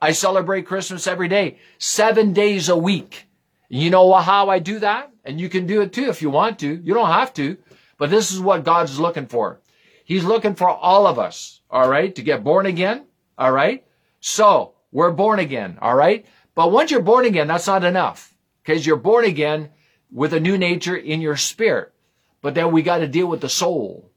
I 0.01 0.13
celebrate 0.13 0.65
Christmas 0.65 1.05
every 1.05 1.27
day, 1.27 1.59
seven 1.77 2.33
days 2.33 2.69
a 2.69 2.77
week. 2.77 3.27
You 3.69 3.89
know 3.89 4.11
how 4.13 4.49
I 4.49 4.59
do 4.59 4.79
that? 4.79 5.11
And 5.23 5.39
you 5.39 5.47
can 5.47 5.67
do 5.67 5.81
it 5.81 5.93
too 5.93 6.09
if 6.09 6.21
you 6.21 6.29
want 6.29 6.59
to. 6.59 6.81
You 6.83 6.93
don't 6.93 7.07
have 7.07 7.33
to, 7.35 7.57
but 7.97 8.09
this 8.09 8.31
is 8.31 8.39
what 8.39 8.63
God's 8.63 8.99
looking 8.99 9.27
for. 9.27 9.61
He's 10.03 10.23
looking 10.23 10.55
for 10.55 10.69
all 10.69 11.05
of 11.05 11.19
us, 11.19 11.61
all 11.69 11.87
right, 11.87 12.13
to 12.15 12.23
get 12.23 12.43
born 12.43 12.65
again, 12.65 13.05
all 13.37 13.51
right? 13.51 13.85
So, 14.19 14.73
we're 14.91 15.11
born 15.11 15.39
again, 15.39 15.77
all 15.81 15.95
right? 15.95 16.25
But 16.55 16.71
once 16.71 16.91
you're 16.91 17.01
born 17.01 17.25
again, 17.25 17.47
that's 17.47 17.67
not 17.67 17.83
enough 17.83 18.33
because 18.63 18.85
you're 18.85 18.97
born 18.97 19.25
again 19.25 19.69
with 20.11 20.33
a 20.33 20.39
new 20.39 20.57
nature 20.57 20.95
in 20.95 21.21
your 21.21 21.37
spirit. 21.37 21.93
But 22.41 22.55
then 22.55 22.71
we 22.71 22.81
got 22.81 22.99
to 22.99 23.07
deal 23.07 23.27
with 23.27 23.41
the 23.41 23.49
soul. 23.49 24.09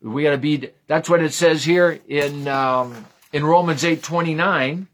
We 0.00 0.24
got 0.24 0.32
to 0.32 0.38
be, 0.38 0.70
that's 0.88 1.08
what 1.08 1.22
it 1.22 1.32
says 1.32 1.64
here 1.64 2.00
in, 2.08 2.48
um, 2.48 3.06
in 3.32 3.44
Romans 3.44 3.84
8, 3.84 4.02
29. 4.02 4.88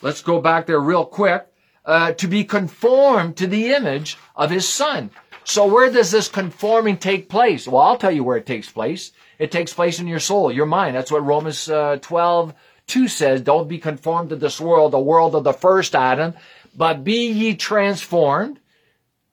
Let's 0.00 0.22
go 0.22 0.40
back 0.40 0.66
there 0.66 0.80
real 0.80 1.04
quick. 1.04 1.46
Uh, 1.84 2.12
to 2.12 2.26
be 2.26 2.44
conformed 2.44 3.36
to 3.36 3.46
the 3.46 3.74
image 3.74 4.16
of 4.34 4.50
his 4.50 4.66
son. 4.66 5.10
So 5.44 5.66
where 5.66 5.90
does 5.90 6.10
this 6.10 6.28
conforming 6.28 6.96
take 6.96 7.28
place? 7.28 7.68
Well, 7.68 7.82
I'll 7.82 7.98
tell 7.98 8.10
you 8.10 8.24
where 8.24 8.38
it 8.38 8.46
takes 8.46 8.70
place. 8.70 9.12
It 9.38 9.52
takes 9.52 9.74
place 9.74 10.00
in 10.00 10.06
your 10.06 10.18
soul, 10.18 10.50
your 10.50 10.64
mind. 10.64 10.96
That's 10.96 11.12
what 11.12 11.26
Romans 11.26 11.68
uh, 11.68 11.98
12, 12.00 12.54
2 12.86 13.08
says. 13.08 13.40
Don't 13.40 13.68
be 13.68 13.78
conformed 13.78 14.30
to 14.30 14.36
this 14.36 14.60
world, 14.60 14.92
the 14.92 14.98
world 14.98 15.34
of 15.34 15.44
the 15.44 15.52
first 15.52 15.94
Adam, 15.94 16.34
but 16.76 17.04
be 17.04 17.30
ye 17.30 17.54
transformed. 17.54 18.60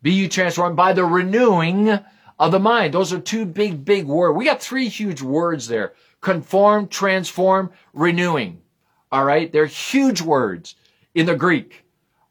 Be 0.01 0.11
ye 0.11 0.27
transformed 0.27 0.75
by 0.75 0.93
the 0.93 1.05
renewing 1.05 1.99
of 2.39 2.51
the 2.51 2.59
mind. 2.59 2.93
Those 2.93 3.13
are 3.13 3.19
two 3.19 3.45
big, 3.45 3.85
big 3.85 4.05
words. 4.05 4.35
We 4.35 4.45
got 4.45 4.61
three 4.61 4.87
huge 4.87 5.21
words 5.21 5.67
there. 5.67 5.93
Conform, 6.21 6.87
transform, 6.87 7.71
renewing. 7.93 8.61
All 9.11 9.23
right. 9.23 9.51
They're 9.51 9.65
huge 9.65 10.21
words 10.21 10.75
in 11.13 11.25
the 11.25 11.35
Greek. 11.35 11.83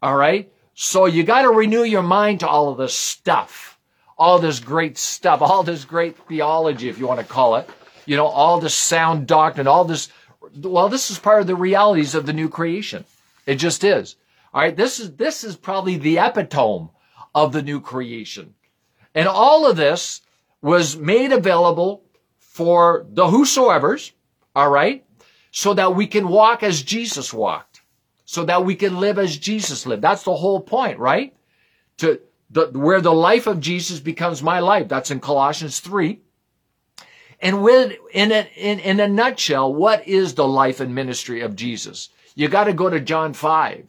All 0.03 0.17
right. 0.17 0.51
So 0.75 1.07
you 1.07 1.23
got 1.23 1.43
to 1.43 1.51
renew 1.51 1.83
your 1.83 2.03
mind 2.03 2.41
to 2.41 2.49
all 2.49 2.71
of 2.71 2.79
this 2.79 2.95
stuff, 2.95 3.79
all 4.17 4.39
this 4.39 4.59
great 4.59 4.97
stuff, 4.97 5.43
all 5.43 5.63
this 5.63 5.85
great 5.85 6.17
theology, 6.27 6.89
if 6.89 6.99
you 6.99 7.07
want 7.07 7.21
to 7.21 7.27
call 7.27 7.57
it, 7.57 7.69
you 8.07 8.17
know, 8.17 8.27
all 8.27 8.61
this 8.61 8.75
sound 8.75 9.27
doctrine, 9.27 9.67
all 9.67 9.85
this. 9.85 10.09
Well, 10.41 10.89
this 10.89 11.11
is 11.11 11.19
part 11.19 11.41
of 11.41 11.47
the 11.47 11.57
realities 11.57 12.15
of 12.15 12.27
the 12.27 12.33
new 12.33 12.49
creation. 12.49 13.05
It 13.47 13.57
just 13.57 13.85
is. 13.85 14.17
All 14.53 14.63
right. 14.63 14.77
This 14.77 14.99
is, 14.99 15.17
this 15.17 15.45
is 15.45 15.57
probably 15.57 15.97
the 15.97 16.19
epitome 16.19 16.89
of 17.35 17.53
the 17.53 17.63
new 17.63 17.81
creation. 17.81 18.55
And 19.15 19.29
all 19.29 19.69
of 19.69 19.77
this 19.77 20.23
was 20.63 20.97
made 20.97 21.33
available 21.33 22.05
for 22.39 23.07
the 23.11 23.29
whosoever's. 23.29 24.13
All 24.57 24.71
right. 24.71 25.05
So 25.53 25.75
that 25.75 25.95
we 25.95 26.07
can 26.07 26.29
walk 26.29 26.63
as 26.63 26.83
Jesus 26.83 27.33
walked 27.33 27.71
so 28.31 28.45
that 28.45 28.65
we 28.65 28.77
can 28.77 29.01
live 29.01 29.19
as 29.19 29.37
Jesus 29.37 29.87
lived. 29.87 30.03
That's 30.03 30.23
the 30.23 30.37
whole 30.37 30.61
point, 30.61 31.01
right? 31.01 31.35
To 31.99 32.21
the, 32.49 32.67
where 32.67 33.01
the 33.01 33.13
life 33.13 33.49
of 33.49 33.59
Jesus 33.59 33.99
becomes 33.99 34.41
my 34.41 34.61
life. 34.61 34.87
That's 34.87 35.11
in 35.11 35.19
Colossians 35.19 35.81
3. 35.81 36.21
And 37.41 37.63
with, 37.63 37.97
in 38.13 38.33
a, 38.33 38.49
in, 38.57 38.81
in 38.81 39.01
a 39.01 39.09
nutshell, 39.09 39.73
what 39.73 40.07
is 40.07 40.35
the 40.35 40.47
life 40.47 40.81
and 40.81 40.95
ministry 40.95 41.41
of 41.41 41.57
Jesus? 41.57 42.11
You 42.35 42.49
got 42.49 42.65
to 42.65 42.73
go 42.73 42.91
to 42.91 43.01
John 43.01 43.33
5. 43.33 43.87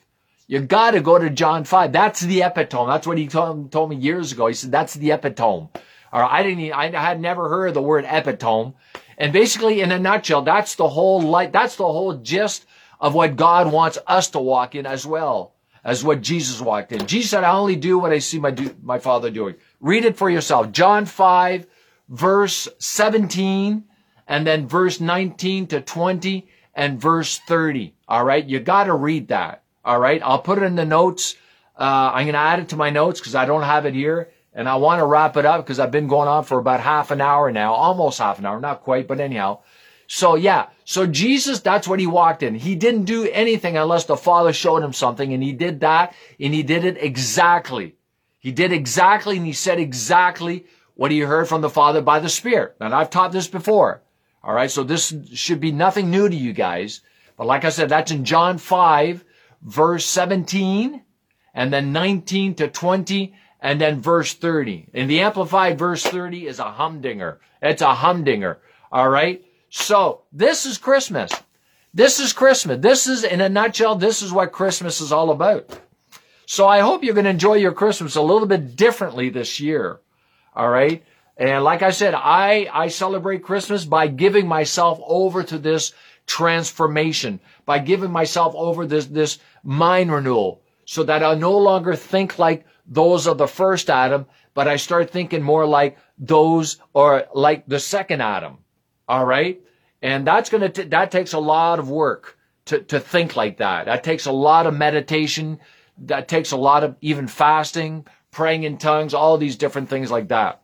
You 0.47 0.59
got 0.61 0.91
to 0.91 1.01
go 1.01 1.17
to 1.17 1.29
John 1.29 1.63
5. 1.63 1.91
That's 1.91 2.21
the 2.21 2.43
epitome. 2.43 2.87
That's 2.87 3.07
what 3.07 3.17
he 3.17 3.27
told, 3.27 3.71
told 3.71 3.89
me 3.89 3.95
years 3.95 4.31
ago. 4.31 4.47
He 4.47 4.53
said, 4.53 4.71
that's 4.71 4.93
the 4.93 5.11
epitome. 5.11 5.69
Or 6.13 6.23
I 6.23 6.43
didn't, 6.43 6.73
I 6.73 6.89
had 6.89 7.21
never 7.21 7.49
heard 7.49 7.73
the 7.73 7.81
word 7.81 8.05
epitome. 8.07 8.73
And 9.17 9.31
basically, 9.31 9.81
in 9.81 9.91
a 9.91 9.99
nutshell, 9.99 10.41
that's 10.41 10.75
the 10.75 10.89
whole 10.89 11.21
light. 11.21 11.53
That's 11.53 11.75
the 11.75 11.85
whole 11.85 12.15
gist 12.15 12.65
of 12.99 13.13
what 13.13 13.35
God 13.35 13.71
wants 13.71 13.97
us 14.07 14.29
to 14.31 14.39
walk 14.39 14.75
in 14.75 14.85
as 14.85 15.05
well 15.05 15.53
as 15.83 16.03
what 16.03 16.21
Jesus 16.21 16.61
walked 16.61 16.91
in. 16.91 17.05
Jesus 17.07 17.31
said, 17.31 17.43
I 17.43 17.53
only 17.53 17.75
do 17.75 17.97
what 17.97 18.11
I 18.11 18.19
see 18.19 18.39
my, 18.39 18.51
do, 18.51 18.75
my 18.83 18.99
father 18.99 19.29
doing. 19.29 19.55
Read 19.79 20.05
it 20.05 20.17
for 20.17 20.29
yourself. 20.29 20.71
John 20.71 21.05
5 21.05 21.65
verse 22.11 22.67
17 22.77 23.85
and 24.27 24.45
then 24.45 24.67
verse 24.67 24.99
19 24.99 25.67
to 25.67 25.81
20 25.81 26.47
and 26.75 27.01
verse 27.01 27.39
30. 27.39 27.95
All 28.07 28.23
right. 28.23 28.45
You 28.45 28.59
got 28.59 28.83
to 28.83 28.93
read 28.93 29.29
that. 29.29 29.63
All 29.83 29.99
right. 29.99 30.21
I'll 30.23 30.41
put 30.41 30.59
it 30.59 30.63
in 30.63 30.75
the 30.75 30.85
notes. 30.85 31.35
Uh, 31.75 32.11
I'm 32.13 32.25
going 32.25 32.33
to 32.33 32.39
add 32.39 32.59
it 32.59 32.69
to 32.69 32.75
my 32.75 32.91
notes 32.91 33.19
because 33.19 33.33
I 33.33 33.45
don't 33.45 33.63
have 33.63 33.85
it 33.85 33.95
here 33.95 34.29
and 34.53 34.67
I 34.67 34.75
want 34.75 34.99
to 34.99 35.05
wrap 35.05 35.37
it 35.37 35.45
up 35.45 35.65
because 35.65 35.79
I've 35.79 35.91
been 35.91 36.07
going 36.07 36.27
on 36.27 36.43
for 36.43 36.59
about 36.59 36.81
half 36.81 37.09
an 37.11 37.21
hour 37.21 37.51
now, 37.51 37.73
almost 37.73 38.19
half 38.19 38.37
an 38.37 38.45
hour, 38.45 38.59
not 38.59 38.83
quite, 38.83 39.07
but 39.07 39.19
anyhow. 39.19 39.59
So 40.07 40.35
yeah, 40.35 40.67
so 40.83 41.07
Jesus, 41.07 41.61
that's 41.61 41.87
what 41.87 42.01
he 42.01 42.07
walked 42.07 42.43
in. 42.43 42.53
He 42.53 42.75
didn't 42.75 43.05
do 43.05 43.29
anything 43.31 43.77
unless 43.77 44.03
the 44.03 44.17
Father 44.17 44.51
showed 44.51 44.83
him 44.83 44.91
something 44.91 45.33
and 45.33 45.41
he 45.41 45.53
did 45.53 45.79
that 45.79 46.13
and 46.37 46.53
he 46.53 46.63
did 46.63 46.83
it 46.83 46.97
exactly. 47.01 47.95
He 48.39 48.51
did 48.51 48.73
exactly 48.73 49.37
and 49.37 49.45
he 49.45 49.53
said 49.53 49.79
exactly 49.79 50.65
what 51.01 51.09
he 51.09 51.21
heard 51.21 51.47
from 51.47 51.61
the 51.61 51.69
Father 51.69 51.99
by 51.99 52.19
the 52.19 52.29
Spirit. 52.29 52.75
And 52.79 52.93
I've 52.93 53.09
taught 53.09 53.31
this 53.31 53.47
before. 53.47 54.03
All 54.43 54.53
right. 54.53 54.69
So 54.69 54.83
this 54.83 55.11
should 55.33 55.59
be 55.59 55.71
nothing 55.71 56.11
new 56.11 56.29
to 56.29 56.35
you 56.35 56.53
guys. 56.53 57.01
But 57.37 57.47
like 57.47 57.65
I 57.65 57.69
said, 57.69 57.89
that's 57.89 58.11
in 58.11 58.23
John 58.23 58.59
5 58.59 59.25
verse 59.63 60.05
17 60.05 61.01
and 61.55 61.73
then 61.73 61.91
19 61.91 62.53
to 62.53 62.67
20 62.67 63.33
and 63.61 63.81
then 63.81 63.99
verse 63.99 64.35
30. 64.35 64.89
In 64.93 65.07
the 65.07 65.21
Amplified 65.21 65.79
verse 65.79 66.03
30 66.03 66.45
is 66.45 66.59
a 66.59 66.71
humdinger. 66.71 67.39
It's 67.63 67.81
a 67.81 67.95
humdinger. 67.95 68.59
All 68.91 69.09
right. 69.09 69.43
So 69.71 70.21
this 70.31 70.67
is 70.67 70.77
Christmas. 70.77 71.31
This 71.95 72.19
is 72.19 72.31
Christmas. 72.31 72.77
This 72.79 73.07
is, 73.07 73.23
in 73.23 73.41
a 73.41 73.49
nutshell, 73.49 73.95
this 73.95 74.21
is 74.21 74.31
what 74.31 74.51
Christmas 74.51 75.01
is 75.01 75.11
all 75.11 75.31
about. 75.31 75.79
So 76.45 76.67
I 76.67 76.81
hope 76.81 77.03
you're 77.03 77.15
going 77.15 77.23
to 77.23 77.31
enjoy 77.31 77.55
your 77.55 77.73
Christmas 77.73 78.15
a 78.15 78.21
little 78.21 78.47
bit 78.47 78.75
differently 78.75 79.29
this 79.29 79.59
year. 79.59 79.99
All 80.55 80.69
right. 80.69 81.03
And 81.37 81.63
like 81.63 81.81
I 81.81 81.91
said, 81.91 82.13
I, 82.13 82.69
I 82.71 82.87
celebrate 82.89 83.43
Christmas 83.43 83.85
by 83.85 84.07
giving 84.07 84.47
myself 84.47 84.99
over 85.03 85.43
to 85.43 85.57
this 85.57 85.93
transformation, 86.27 87.39
by 87.65 87.79
giving 87.79 88.11
myself 88.11 88.53
over 88.55 88.85
this, 88.85 89.05
this 89.07 89.39
mind 89.63 90.11
renewal 90.11 90.61
so 90.85 91.03
that 91.03 91.23
I 91.23 91.33
no 91.35 91.57
longer 91.57 91.95
think 91.95 92.37
like 92.37 92.65
those 92.85 93.27
of 93.27 93.37
the 93.37 93.47
first 93.47 93.89
Adam, 93.89 94.25
but 94.53 94.67
I 94.67 94.75
start 94.75 95.09
thinking 95.09 95.41
more 95.41 95.65
like 95.65 95.97
those 96.17 96.77
or 96.93 97.25
like 97.33 97.65
the 97.67 97.79
second 97.79 98.21
Adam. 98.21 98.57
All 99.07 99.25
right. 99.25 99.61
And 100.01 100.27
that's 100.27 100.49
going 100.49 100.71
to, 100.71 100.85
that 100.85 101.11
takes 101.11 101.33
a 101.33 101.39
lot 101.39 101.79
of 101.79 101.89
work 101.89 102.37
to, 102.65 102.79
to 102.79 102.99
think 102.99 103.35
like 103.35 103.57
that. 103.57 103.85
That 103.85 104.03
takes 104.03 104.25
a 104.25 104.31
lot 104.31 104.67
of 104.67 104.75
meditation. 104.75 105.59
That 105.97 106.27
takes 106.27 106.51
a 106.51 106.57
lot 106.57 106.83
of 106.83 106.95
even 107.01 107.27
fasting, 107.27 108.07
praying 108.31 108.63
in 108.63 108.77
tongues, 108.77 109.13
all 109.13 109.37
these 109.37 109.57
different 109.57 109.89
things 109.89 110.09
like 110.09 110.29
that. 110.29 110.61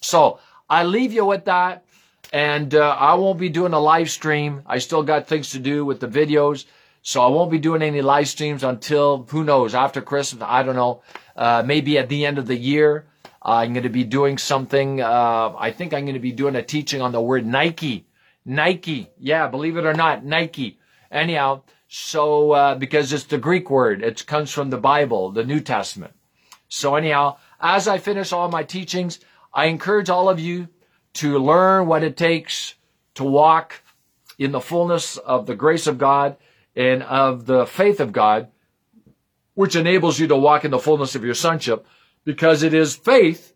So 0.00 0.38
I 0.70 0.84
leave 0.84 1.12
you 1.12 1.24
with 1.24 1.44
that. 1.44 1.84
And 2.32 2.74
uh, 2.74 2.96
I 2.98 3.14
won't 3.14 3.38
be 3.38 3.50
doing 3.50 3.74
a 3.74 3.78
live 3.78 4.10
stream. 4.10 4.62
I 4.64 4.78
still 4.78 5.02
got 5.02 5.26
things 5.26 5.50
to 5.50 5.58
do 5.58 5.84
with 5.84 6.00
the 6.00 6.08
videos. 6.08 6.64
So 7.02 7.20
I 7.20 7.26
won't 7.26 7.50
be 7.50 7.58
doing 7.58 7.82
any 7.82 8.00
live 8.00 8.28
streams 8.28 8.64
until, 8.64 9.26
who 9.28 9.44
knows, 9.44 9.74
after 9.74 10.00
Christmas. 10.00 10.42
I 10.46 10.62
don't 10.62 10.76
know. 10.76 11.02
Uh, 11.36 11.62
maybe 11.66 11.98
at 11.98 12.08
the 12.08 12.24
end 12.24 12.38
of 12.38 12.46
the 12.46 12.56
year. 12.56 13.06
I'm 13.42 13.72
going 13.72 13.82
to 13.82 13.88
be 13.88 14.04
doing 14.04 14.38
something. 14.38 15.00
Uh, 15.00 15.54
I 15.58 15.72
think 15.72 15.92
I'm 15.92 16.04
going 16.04 16.14
to 16.14 16.20
be 16.20 16.32
doing 16.32 16.54
a 16.54 16.62
teaching 16.62 17.02
on 17.02 17.12
the 17.12 17.20
word 17.20 17.44
Nike. 17.44 18.06
Nike. 18.44 19.10
Yeah, 19.18 19.48
believe 19.48 19.76
it 19.76 19.84
or 19.84 19.94
not, 19.94 20.24
Nike. 20.24 20.78
Anyhow, 21.10 21.62
so 21.88 22.52
uh, 22.52 22.74
because 22.76 23.12
it's 23.12 23.24
the 23.24 23.38
Greek 23.38 23.68
word, 23.68 24.02
it 24.02 24.24
comes 24.26 24.52
from 24.52 24.70
the 24.70 24.78
Bible, 24.78 25.32
the 25.32 25.44
New 25.44 25.60
Testament. 25.60 26.14
So 26.74 26.94
anyhow, 26.94 27.36
as 27.60 27.86
I 27.86 27.98
finish 27.98 28.32
all 28.32 28.48
my 28.48 28.62
teachings, 28.62 29.20
I 29.52 29.66
encourage 29.66 30.08
all 30.08 30.30
of 30.30 30.40
you 30.40 30.68
to 31.14 31.38
learn 31.38 31.86
what 31.86 32.02
it 32.02 32.16
takes 32.16 32.76
to 33.16 33.24
walk 33.24 33.82
in 34.38 34.52
the 34.52 34.60
fullness 34.60 35.18
of 35.18 35.44
the 35.44 35.54
grace 35.54 35.86
of 35.86 35.98
God 35.98 36.38
and 36.74 37.02
of 37.02 37.44
the 37.44 37.66
faith 37.66 38.00
of 38.00 38.14
God, 38.14 38.48
which 39.52 39.76
enables 39.76 40.18
you 40.18 40.26
to 40.28 40.36
walk 40.36 40.64
in 40.64 40.70
the 40.70 40.78
fullness 40.78 41.14
of 41.14 41.22
your 41.22 41.34
sonship 41.34 41.84
because 42.24 42.62
it 42.62 42.72
is 42.72 42.96
faith 42.96 43.52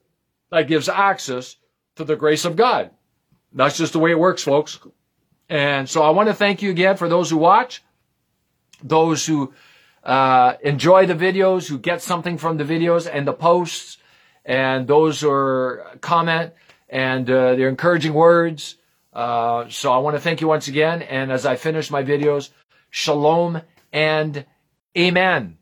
that 0.51 0.69
gives 0.69 0.87
access 0.87 1.57
to 1.95 2.05
the 2.05 2.17
grace 2.17 2.45
of 2.45 2.55
God. 2.55 2.91
That's 3.51 3.79
just 3.79 3.95
the 3.95 3.99
way 3.99 4.11
it 4.11 4.19
works, 4.19 4.43
folks. 4.43 4.79
And 5.49 5.89
so 5.89 6.03
I 6.03 6.11
want 6.11 6.29
to 6.29 6.35
thank 6.35 6.61
you 6.61 6.71
again 6.71 6.99
for 6.99 7.09
those 7.09 7.31
who 7.31 7.39
watch, 7.39 7.83
those 8.83 9.25
who 9.25 9.55
uh, 10.07 10.55
enjoy 10.63 11.05
the 11.07 11.15
videos, 11.15 11.69
who 11.69 11.79
get 11.79 12.01
something 12.01 12.39
from 12.39 12.57
the 12.57 12.65
videos 12.65 13.11
and 13.13 13.27
the 13.27 13.33
posts, 13.33 13.99
and 14.45 14.87
those 14.87 15.25
are 15.25 15.99
comment 16.01 16.53
and 16.89 17.29
uh, 17.29 17.57
their 17.57 17.69
encouraging 17.69 18.15
words. 18.15 18.77
Uh, 19.13 19.69
so 19.69 19.93
I 19.93 19.99
want 19.99 20.15
to 20.15 20.21
thank 20.21 20.41
you 20.41 20.47
once 20.47 20.69
again. 20.69 21.03
And 21.03 21.33
as 21.33 21.45
I 21.45 21.57
finish 21.57 21.91
my 21.91 22.05
videos, 22.05 22.51
shalom 22.91 23.63
and 23.93 24.47
amen. 24.97 25.59